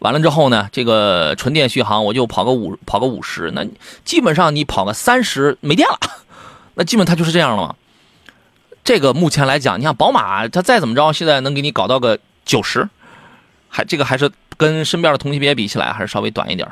[0.00, 3.64] 完了之后呢，这个纯电续航我就跑个五跑个五十，那
[4.04, 5.98] 基本上你跑个三十没电了，
[6.74, 7.74] 那基本它就是这样了嘛。
[8.84, 12.86] 这个目前来讲，你像宝马，它再怎么着，现在能给你搞到个九十，
[13.68, 16.68] 还这个还是跟身边的同级别比起来，还是稍微短一点，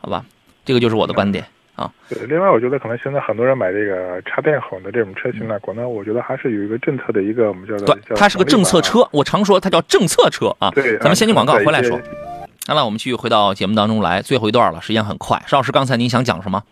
[0.00, 0.24] 好吧？
[0.64, 1.44] 这个就是我的观点
[1.74, 1.90] 啊。
[2.08, 10.70] 对，另外我觉得可能现在很多人买这个插电混的这种车型呢，可能我觉得还是有一个政策的一个我们叫做对，它是个政策车，我常说它叫政策车啊。
[10.70, 12.00] 对，咱们先进广告回来说。
[12.68, 15.42] 好了，我们继续回到节目当中来，最后一段了，时间很快。
[15.48, 16.62] 邵老师，刚才您想讲什么？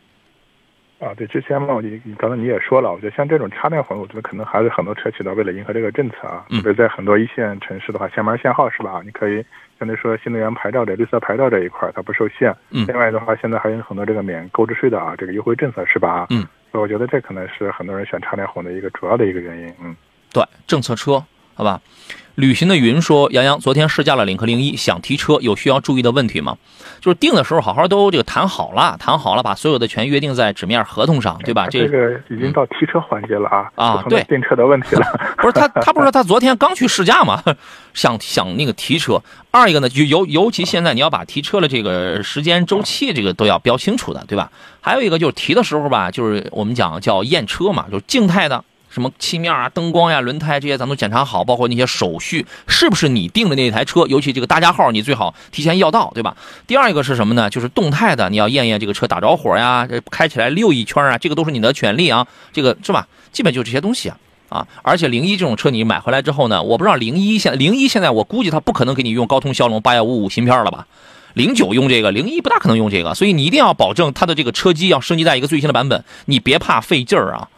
[0.99, 9.03] 啊，对，之前嘛，你刚才你也说了，我觉得像这种插电混，我觉得可能还是很多车企的为了迎合这个政策啊，特别在很多一线城市的话，限牌限号是吧？
[9.05, 9.45] 你可以
[9.79, 12.51] 相对说新能源牌照这绿色牌照这一块它不受限。
[12.71, 12.87] 嗯。
[12.87, 16.27] 另外的话，现在还有很多这个免购置税的啊，这个优惠政策是吧？
[16.31, 16.47] 嗯。
[16.73, 19.75] 所以我觉得这可能是很多人选插电混的一个主要的一个原因。
[19.83, 19.95] 嗯，
[20.33, 21.23] 对，政策车，
[21.55, 21.81] 好吧。
[22.37, 26.59] 旅行的云说：“杨洋，昨天试驾了领克零一，想提车，有需要注意的问题吗？
[27.01, 31.67] 就是定的时候好好都这个谈好了，谈好了，把所有的全约定在纸面合同上，对吧？
[31.71, 35.07] 这个已经到提车环节了啊啊，对，订车的问题了。
[35.41, 37.43] 不是他， 他不是说他昨天刚去试驾嘛，
[37.95, 39.23] 想想那个提车。
[39.51, 44.53] 二一个呢，就尤尤其现在你要把提车的这个时间周期这个都要标清楚的，对吧？
[44.83, 48.63] 还有一个就是提的时候吧，就是我们讲叫验车嘛，就是静态的。”
[48.97, 54.07] 什么漆面啊、灯光呀、轮胎这些，咱都检查好，包括那些手续是不是你订的那台车？
[54.07, 56.35] 尤其这个大家号，你最好提前要到，对吧？
[56.67, 57.51] 第二一个是什么呢？
[57.51, 63.07] 就是动态的，你要验验这个车打着火呀，开起来溜一圈啊，这个都是你的权利啊，这个是吧？
[63.33, 64.17] 基本就这些东西啊
[64.49, 64.67] 啊！
[64.81, 70.87] 而且零一这种车你买回来之后呢，我不知道零一现零一现在我估计它不可能给你用高通骁龙八幺五五芯片了吧？
[71.35, 77.51] 零九用这个，零一不大可能用这个，所以你一定要保证它的这个车机要升级在一个最新的版本，你别怕费劲儿啊。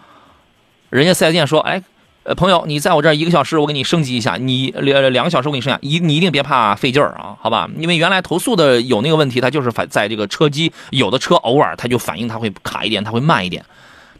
[0.91, 1.83] 人家四 S 店说，哎，
[2.23, 7.69] 呃，朋友，你在我这儿一个小时，我给你升级一下，你两两个小时我给你升下，一你一定别怕费劲儿啊，好吧？
[7.77, 13.63] 因为原来投诉的有那个问题，它就是反在这个车机，有的车偶尔它就反应它会卡一点，它会慢一点，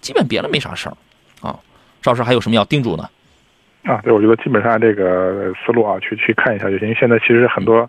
[0.01, 0.97] 基本别的没啥事儿，
[1.41, 1.57] 啊，
[2.03, 3.09] 赵师还有什么要叮嘱的？
[3.85, 6.89] 啊，对，我觉得基本上这个思路啊，去去看一下就行。
[6.89, 7.89] 因为现在其实很多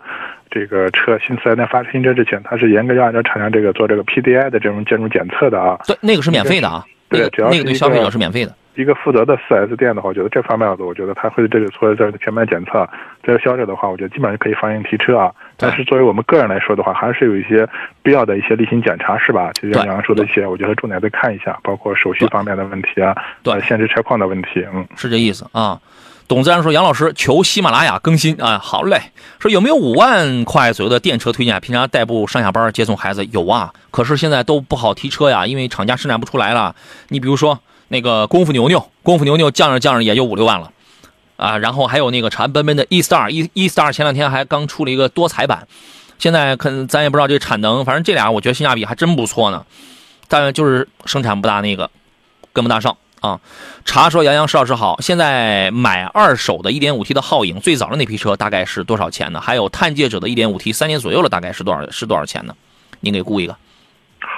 [0.50, 5.78] 这个车新四 S 店发新车之前，它是严格要按照厂家这个做这个 PDI 的这种建筑检测的啊。
[5.86, 6.82] 对，那个是免费的啊。
[7.10, 8.54] 对，只要那个对消费者是免费的。
[8.80, 12.88] 一个负责的四 S 店的话，我觉得这方面的，我觉得他会这个做这全面检测。
[13.22, 15.30] 这个消费者的话，我觉得基本上可以放心提车啊。
[15.56, 17.68] 但是作为我们个人来说的话，还是有一些
[18.02, 19.52] 必要的一些例行检查，是吧？
[19.52, 25.78] 就像刚刚说的一些，我觉得重点再看一下，包括手续方面的问题啊，对，限制车况的问题，嗯，是这意思啊。
[26.26, 29.00] 董自然说：“杨老师求喜马拉雅更新啊，好嘞。
[29.40, 31.60] 说有没有五万块左右的电车推荐？
[31.60, 36.74] 平常代步上下班接送孩子有啊，可是现在都不好提车呀，因为厂家生产不出来了。
[37.08, 37.58] 你比如说。”
[37.92, 40.70] 那个功夫牛牛，功夫牛牛降着降着也就五六万了，
[41.36, 45.66] 啊，然后还有那个长安奔奔的 e star，e e star 前两天还刚出了一个多彩版，
[46.16, 49.66] 现在可咱也不知道这个产能，反正这俩我觉得性价比还真不错呢，
[50.28, 51.90] 但就是生产不大那个，
[52.52, 53.40] 跟不大上啊。
[53.84, 59.40] 查说杨洋石老师好，现在买二手的 1.5T 的皓影，最早的那批车大概是多少钱呢？
[59.40, 62.54] 还有探界者的 1.5T 三年左右了，大概是多少是多少钱呢？
[63.00, 63.56] 您给估一个。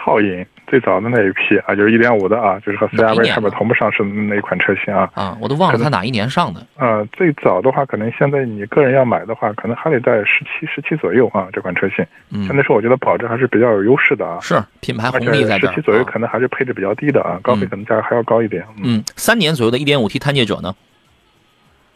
[0.05, 5.09] 皓影最早的那一批啊，就是一点五的啊，就是和 CRV 上面同步上市的那一款车型啊。
[5.15, 6.61] 啊，我都忘了它哪一年上的。
[6.77, 11.49] 啊，最早的话，可能现在你个人要买的话，可能还得在十七、十七左右啊。
[11.53, 14.39] 这款车型，嗯，相对说我觉得保值还是比较有优势的啊。
[14.41, 15.69] 是品牌红利在这。
[15.69, 18.65] 十七左右可能还是配置比较低的啊，高配可能价格还要高一点。
[18.83, 20.75] 嗯，三年左右的一点五 T 探界者呢？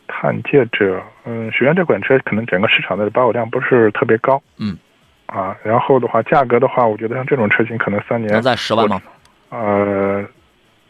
[0.06, 4.40] 探界者，嗯，首先这款车可能整个市场的保有量不是特别高。
[4.58, 4.76] 嗯。
[5.26, 9.00] 啊，然后的话，价格的话，我觉得像这种车型可能三年能在十万吗？
[9.50, 10.24] 呃，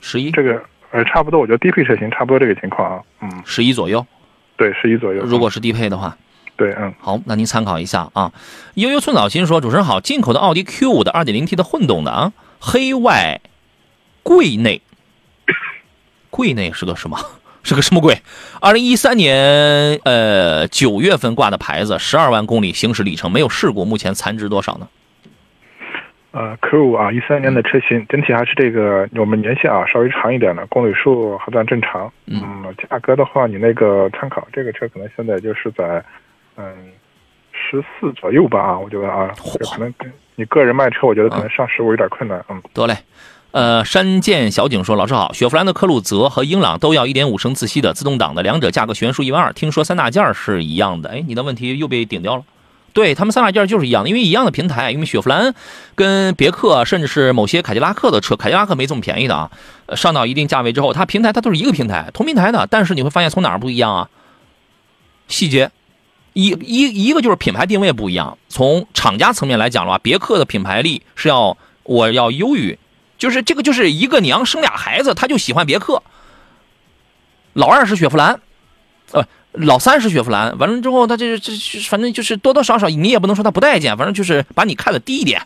[0.00, 4.06] 十一，这个呃差不多，我觉得低配车型差不多这个情况啊，嗯，十一左右，
[4.56, 5.22] 对，十一左右。
[5.24, 6.16] 如果是低配的话，
[6.56, 8.32] 对，嗯，好，那您参考一下啊。
[8.74, 13.40] 悠悠寸草心说：“主持人好，进口的奥迪 Q 五的二点零 T 的混动的啊，黑外
[14.22, 14.80] 柜内，
[16.30, 17.18] 柜内是个什么？”
[17.66, 18.16] 是个什么鬼？
[18.60, 24.88] 二零一三年呃九月份挂的牌子，十二万公里行驶里程，没有事故，目前残值多少呢？
[26.30, 32.12] 呃，Q 五啊，一三年的车型，整体还是这个我们年限啊稍微长一点的，公里数还算正常。
[32.26, 36.04] 嗯，价格的话，你那个参考这个车可能现在就是在
[36.56, 36.72] 嗯
[37.50, 39.34] 十四左右吧啊，我觉得啊，
[39.72, 39.92] 可能
[40.36, 42.44] 你个人卖车，我觉得可能上十五有点困难。
[42.48, 42.94] 嗯，得嘞。
[43.56, 49.50] 呃，山涧小景说：“老师好，雪佛兰的科鲁泽和英朗都要1.5升自吸的自动挡的，两者价格悬殊一万二。
[49.54, 52.42] 听说三大件是一样的，哎，你的问题又被顶掉了。
[52.92, 55.54] 对他们三大件就是一样的，因为一样的平台，因为雪佛兰
[55.94, 59.50] 跟别克甚至是某些凯迪拉克的车，凯迪拉克没这么便宜的啊。
[59.94, 64.10] 上到一定价位之后，它平台它都是一个平台，同平台的，但是你会发现从哪儿不一样啊？
[65.28, 65.70] 细节，
[66.34, 68.36] 一一一个就是品牌定位不一样。
[68.50, 72.78] 从厂家层面来讲的话，别克的品牌力是要我要优于。”
[73.18, 76.02] 就是这个，就是一个娘生俩孩子，他就喜欢别克。
[77.54, 78.40] 老二是雪佛兰，
[79.12, 80.58] 呃，老三是雪佛兰。
[80.58, 81.52] 完了之后，他这这
[81.88, 85.40] 反正就是多多少少，你也不能说他不待见，反正就是把你看的低一点。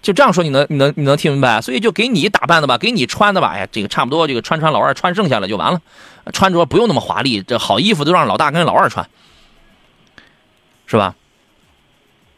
[0.00, 1.60] 就这样说，你能你能你能听明白？
[1.60, 5.82] 所以就给你打扮的吧，给你穿的吧，哎呀，这个差不多，这个穿穿老二穿剩下了就完了，
[6.32, 9.06] 穿着不用那么华丽，这好衣服都让老大跟老二穿，
[10.86, 11.14] 是吧？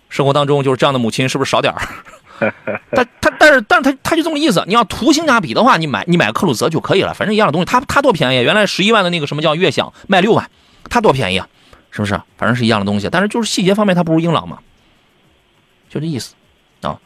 [0.09, 1.81] 生活当中就是这样的母亲，是不是少点儿？
[2.93, 10.49] 他他但是但是他他就这么个意思，你要图性价比的话，你买你买个克鲁泽就可以了，反正一样的东西，它它多便宜，原来十一万的那个什么叫悦享卖六万，
[10.89, 11.49] 它多便宜啊，
[11.91, 12.21] 是不是？
[12.37, 14.59] 反正是一样的东西，但是就是细节方面它不如英朗嘛，
[15.89, 16.35] 就这意思
[16.83, 16.99] 啊。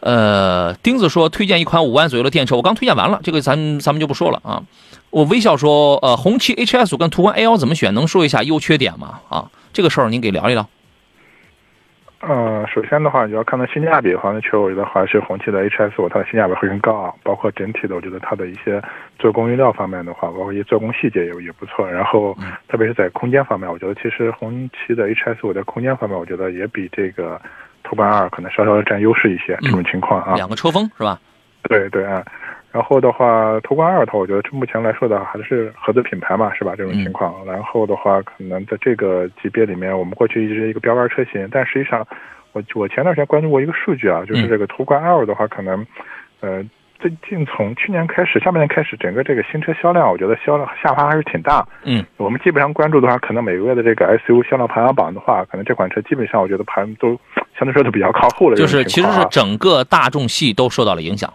[0.00, 4.62] 呃，钉子说推荐一款五万左右的电车，我刚推荐完了，这个咱咱们就不说了啊。
[5.10, 7.92] 我微笑说，呃，红旗 HS 跟途观 L 怎么选？
[7.94, 9.20] 能说一下优缺点吗？
[9.28, 10.68] 啊，这个事儿您给聊一聊。
[12.20, 17.14] 呃，首先的话，你要看到性价比的话，那确实我觉得还是红旗的 HS 五它的性价比会更高啊。
[17.22, 18.82] 包括整体的，我觉得它的一些
[19.20, 21.88] 做工用料方面的话，包括一些做工细节也也不错。
[21.88, 22.36] 然后，
[22.68, 27.40] 特别是在空间方面，我觉得其实红旗的 HS 五在空间方面，我觉得也比这个
[27.84, 29.56] 途观二可能稍稍占优势一些。
[29.62, 31.20] 这种情况啊，两个车风是吧？
[31.68, 32.24] 对对啊。
[32.70, 36.74] 然后的话，途观二它我觉得目前来说的还是合资品牌嘛，是吧？
[36.76, 37.34] 这种情况。
[37.46, 42.06] 然后的话，可能在这个级别里面，我们过去一直是一个标杆车型，但实际上，
[42.52, 45.86] 我我前段时间关注过一个数据啊，就是这个途观 L 的话，可能，
[46.40, 46.62] 呃，
[46.98, 51.66] 最近从去年开始，下半年开始，整个这个新车销量，我觉得销量下滑还是挺大。
[51.84, 52.04] 嗯。
[52.18, 57.18] 我们基本上关注的话，可能每个月的这个 SUV 销量排行榜的话，可能这款车基本上我觉得排都
[57.58, 58.56] 相对说都比较靠后了。
[58.56, 61.32] 就是其实是整个大众系都受到了影响。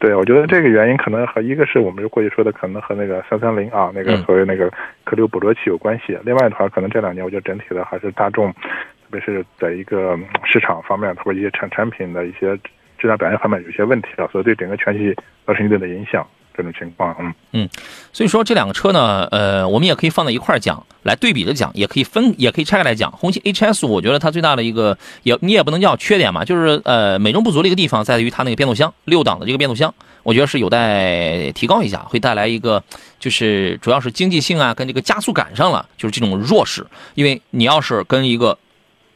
[0.00, 4.72] 对，我觉得这个原因可能和一个是我们过去说的，可能和那个三三零啊，那个所谓那个
[5.04, 6.16] 颗粒捕捉器有关系。
[6.24, 12.56] 另外的话，可能这两年我觉得整体的还是大众，特别是在一个市场方面或者一些产产品的一些
[12.96, 16.26] 质量表现方面有些问题啊，所以对整个全系造成一定的影响。
[16.56, 17.68] 这种情况，嗯嗯，
[18.12, 23.10] 所以说这两个车呢，呃，我们也可以放在一块儿讲，来对比着讲，也可以分，也可以拆开来讲。
[23.12, 32.82] 红旗 HS，我觉得它最大的一个，也你也不能叫缺点嘛，就是呃美中不足的一个地方在于它那个变速箱，六档的这个变速箱，我觉得是有待提高一下，会带来一个
[33.18, 38.58] 就是主要是经济性啊，跟这个加速感上了，就是这种弱势，因为你要是跟一个。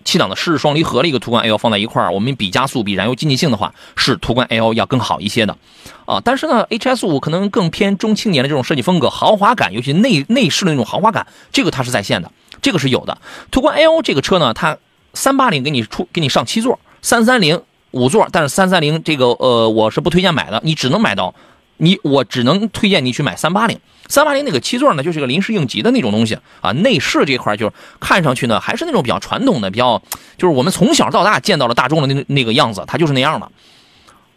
[0.04, 5.56] 七档的湿式双离合的一个途观 L 放在一块儿，我们比加速、比燃油经济性的话，是途观 L 要更好一些的，
[6.04, 12.30] 啊，但是呢，HS 五可能更偏中青年的这种设计风格，豪华感，尤其内内饰的那种豪华感，这个它是在线的，
[12.60, 13.18] 这个是有的。
[13.50, 14.76] 途观 L 这个车呢，它
[15.14, 21.34] 三八零给你出给你上七座，三三零五座，但是三三零这个呃，我是不推荐买的，你只能买到。
[21.76, 23.76] 你我只能推荐你去买三八零，
[24.08, 26.70] 三八零那个七座呢，就是个临时应急的那种东西啊。
[26.72, 30.00] 内饰这块就是看上去呢，还是那种比较传统的，比较
[30.36, 33.50] 就是我们从小到大见到了大众的那那个样子，它就是那样的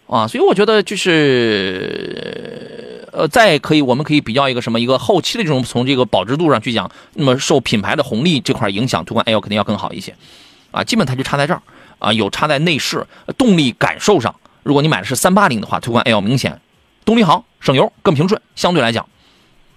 [0.07, 0.28] 啊。
[0.28, 10.15] 所以我觉得就是呃，再可以我们可以比较一个什么一个后期的这种从这个保值度上去讲，那么受品牌的红利这块影响，途观 L 肯定要更好一些
[10.72, 10.84] 啊。
[10.84, 11.61] 基本它就差在这儿
[11.99, 13.05] 啊，有差在内饰
[13.38, 14.34] 动力感受上。
[14.63, 16.59] 如果你买的是三八零的话，途观 L 明显。
[17.05, 19.07] 动力好，省油，更平顺，相对来讲，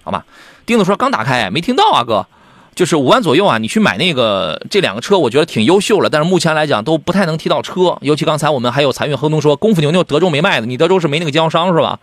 [0.02, 0.24] 好吧。
[0.66, 2.26] 钉子说刚打开，没听到啊，哥，
[2.74, 11.98] 就是五万左右啊，你去买那个这两个车，我觉得挺优秀了，但是目前来讲都不太能提到车，尤其刚才我们还有财运亨通说功夫牛牛德州没卖的，你德州是没那个经销商是吧？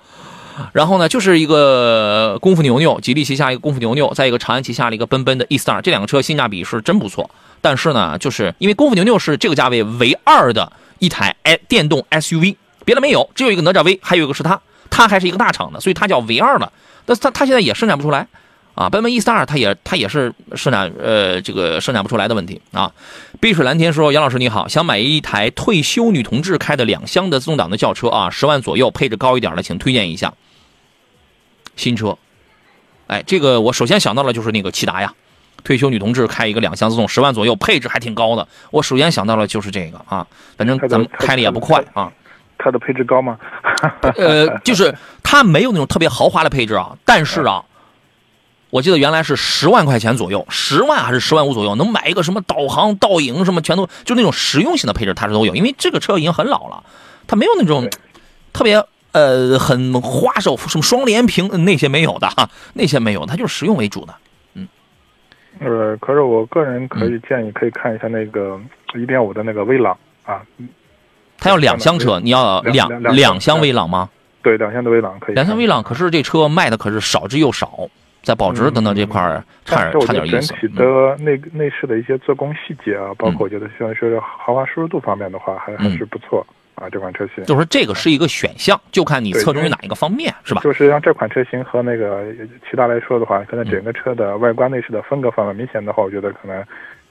[0.73, 7.29] 然后呢，就是一个功夫牛牛，吉利旗下一个功夫牛牛，在一个长安旗下的一个奔奔的 E Star，这两个车性价比是真不错，
[7.61, 14.59] 但是呢，就是因为功夫牛牛是这个价位唯二的一台哎电动 SUV，别的没有，只有一个哪吒 V，还有一个是它。
[14.97, 16.71] 它还是一个大厂的，所以它叫 V 二了，
[17.05, 18.25] 但是它它现在也生产不出来
[18.73, 18.89] 啊。
[18.89, 22.91] 奔奔 E 三二它也它也是生产呃这个生产不出来的问题啊。
[23.39, 30.33] 碧水蓝天说：“杨老师你好，想买一台退休女同志开的两厢的自动挡的轿车啊，十万左右，配置高一点的，请推荐一下。”
[31.77, 32.17] 新车，
[33.05, 35.13] 哎，这个我首先想到的就是那个骐达呀，
[35.63, 38.47] 退休女同志开一个两厢自动，十万左右，配置还挺高的。
[38.71, 40.25] 我首先想到了就是这个啊，
[40.57, 42.11] 反正咱们开的也不快啊。
[42.57, 43.37] 它的配置高吗？
[44.17, 44.93] 呃，就是
[45.23, 47.63] 它没有那种特别豪华的配置啊，但是啊，
[48.69, 55.55] 我记得原来是十万块钱左右，十万还是十万五左右，能买一个什么导航、倒影什么，全都就那种实用性的配置，它是都有。
[55.55, 56.83] 因为这个车已经很老了，
[57.27, 57.89] 它没有那种
[58.51, 64.15] 特别呃很花哨，什么双联屏那些没有的哈， 那些没有，它就是实用为主的。
[64.55, 64.67] 嗯，
[65.59, 68.59] 呃，可是我个人可以建议可以看一下那个
[68.95, 70.41] 一点五的那个威朗啊。
[71.39, 74.09] 它要两厢车，你要两两厢威朗吗？
[74.41, 75.35] 对，两厢的威朗可以。
[75.35, 77.87] 两厢威朗，可是这车卖的可是少之又少，
[78.23, 80.47] 在保值等等这块儿差差点意思。
[80.47, 86.89] 整体的内内饰的一些做工细节啊，包括我觉得像说豪华舒适度方面的话，还还是不错啊。
[86.89, 90.61] 这款车型就是这个是一个选项，就看你侧重于哪一个方面，是吧？
[90.61, 92.23] 就是像这款车型和那个
[92.69, 96.63] 其他来说的话，可能整个车的外观内饰的风格方面，明显的话，我觉得可能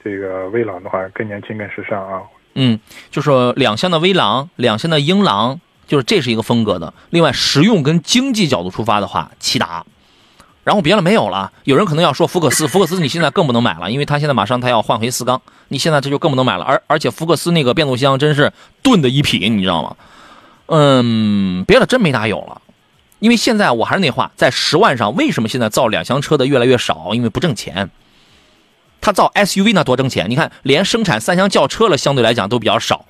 [0.03, 2.21] 这个威朗的话更年轻、更时尚啊。
[2.59, 2.79] 嗯，
[3.11, 6.91] 就是两厢的威朗，两厢的英朗，就是这是一个风格的。
[7.11, 9.85] 另外，实用跟经济角度出发的话，骐达，
[10.63, 11.51] 然后别的没有了。
[11.65, 16.63] 有人可能要说福克斯，福克斯你现在更不能买了，因为他现在马上他要换回四缸，你现在这就更不能买了。
[16.65, 18.51] 而而且福克斯那个变速箱真是
[18.81, 19.95] 钝的一匹，你知道吗？
[20.65, 22.61] 嗯，别的真没大有了。
[23.19, 27.11] 因为现在我还是那话，在十万上，为什么现在造两厢车的越来越少？
[27.13, 27.89] 因为不挣钱。
[29.07, 33.05] 他造 SUV 那多挣钱，你看连生产三厢轿车了，相对来讲都比较少。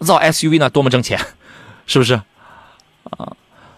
[0.00, 1.18] 造 SUV 那多么挣钱，
[1.86, 2.20] 是不是？
[3.04, 3.32] 啊，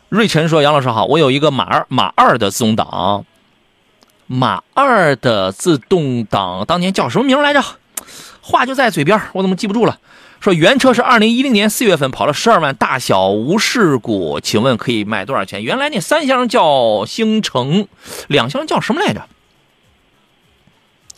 [0.08, 3.24] 瑞晨说：“杨老师好，我有一个马二马二的自动挡，
[4.26, 7.62] 马二的自动挡当年叫什么名来着？
[8.40, 10.00] 话就在嘴边，我怎么记不住了？
[10.40, 15.62] 说原车是二零一零年四月份跑了十二万，大小无事故，请问可以卖多少钱？
[15.62, 17.86] 原来那三厢叫星城，
[18.26, 19.24] 两厢叫什么来着？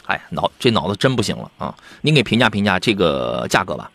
[0.06, 1.74] 哎，脑这脑子真不行了啊！
[2.02, 3.90] 您给评价评价这个价格吧。”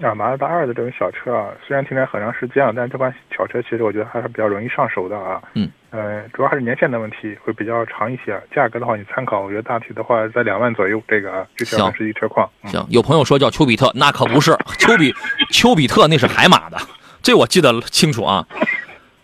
[0.00, 5.42] 啊，马自达二的这种小车啊，虽然停产很长时间了，但是这款小车其实我觉得还是比较容易上手的啊。
[5.54, 5.68] 嗯。
[5.90, 8.40] 呃，主要还是年限的问题，会比较长一些。
[8.54, 11.02] 价格的话，你参考，我觉得大体的话在两万左右。
[11.08, 12.48] 这个啊，具体要看实际车况。
[12.64, 15.12] 行，有朋友说叫丘比特，那可不是丘比
[15.50, 16.76] 丘比特，那是海马的，
[17.22, 18.46] 这我记得清楚啊。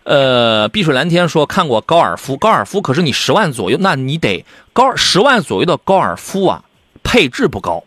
[0.04, 6.64] 呃，碧水蓝天说看过高尔夫，高尔夫可是你十万左右，那你得高十万左右的高尔夫啊，
[7.02, 7.82] 配置不高。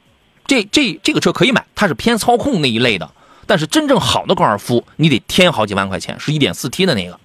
[0.45, 3.11] 这这这个车可以买，它是偏操控那一类的，
[3.45, 7.19] 但是真正好的高尔夫，你得添好几万块钱，是一点四 T 的那个，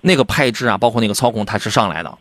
[0.00, 2.18] 那个配置啊，包括那个操控，它是上来的，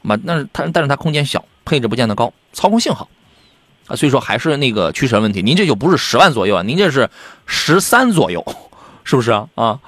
[0.00, 3.08] 嘛，那是它，但是它空间小，配置不见得高，操控性好，
[3.88, 5.42] 啊，所以说还是那个驱神问题。
[5.42, 7.10] 您这就不是十万左右啊，您这是
[7.44, 8.46] 十三左右，
[9.04, 9.48] 是不是啊？
[9.56, 9.80] 啊，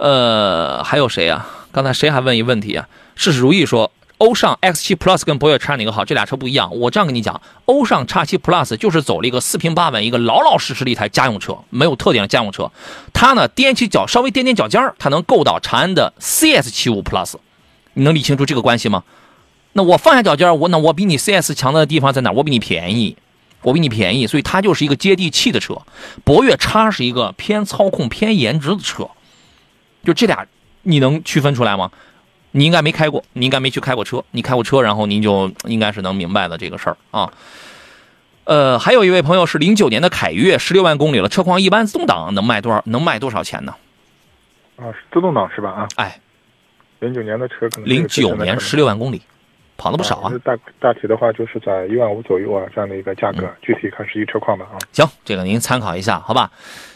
[0.00, 1.46] 呃，还有谁啊？
[1.70, 2.88] 刚才谁还问一问题啊？
[3.14, 3.92] 事事如意说。
[4.20, 6.04] 欧尚 X7 Plus 跟博越叉哪个好？
[6.04, 6.76] 这俩车不一样。
[6.76, 12.70] 我这样跟你讲，欧尚 X7 Plus 就是走了一个四平八稳、一个老老实实的一台家用车，没有特点的家用车。
[13.14, 17.36] 它呢踮起脚，稍微踮踮脚尖它能够到长安的 CS75 Plus。
[17.94, 19.04] 你能理清楚这个关系吗？
[19.72, 22.30] 那我放下脚尖我那我比你 CS 强的地方在哪？
[22.30, 23.16] 我比你便宜，
[23.62, 25.78] 我比你便宜，所以它就是一个接地气的车。
[26.24, 29.08] 博越叉是一个偏操控、偏颜值的车。
[30.04, 30.46] 就这俩，
[30.82, 31.90] 你能区分出来吗？
[32.52, 34.24] 你应该没开过，你应该没去开过车。
[34.32, 37.32] 你开过车，然后您就应该是能明白的这个事儿啊。
[38.44, 42.82] 呃，还有一位朋友是零九年的凯越，十六万公里了，车况一般，自动挡能卖多少？
[42.86, 43.74] 能卖多少钱呢？
[44.76, 45.70] 啊，自动挡是吧？
[45.70, 46.18] 啊，哎，
[46.98, 49.22] 零九年的车可能零九年十六万公里，
[49.76, 50.32] 跑了不少啊。
[50.42, 54.74] 大大体的话就是在一万五左右啊，这样的一个价格，具体看实际车况吧啊。
[54.90, 56.50] 行，这个您参考一下，好吧？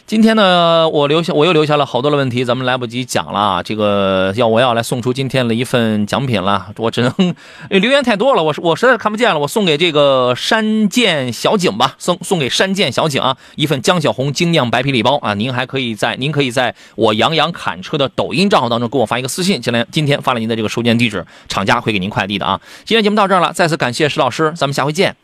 [0.07, 3.63] 今天呢，我留下我又留下了好多的问题，咱们来不及讲了啊。
[3.63, 7.35] 这个要我要来送出今天的一份奖品了，我只能
[7.69, 15.33] 留言太多了，我我实在看不见了，我送给这个山涧小景吧，送送给山涧小景啊，一份江小红精酿白啤礼包啊。
[15.33, 22.61] 您还可以在您可以在我杨洋侃车的抖音账号当中给我发一个私信，今天今天发了您的这个收件地址，厂家会给您快递的啊。
[22.83, 25.15] 今天节目到这儿了，再次感谢石老师，咱们下回见。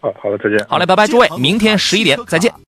[0.00, 0.66] 好，好的，再见。
[0.68, 2.52] 好嘞，拜拜，诸位，明天十一点再见。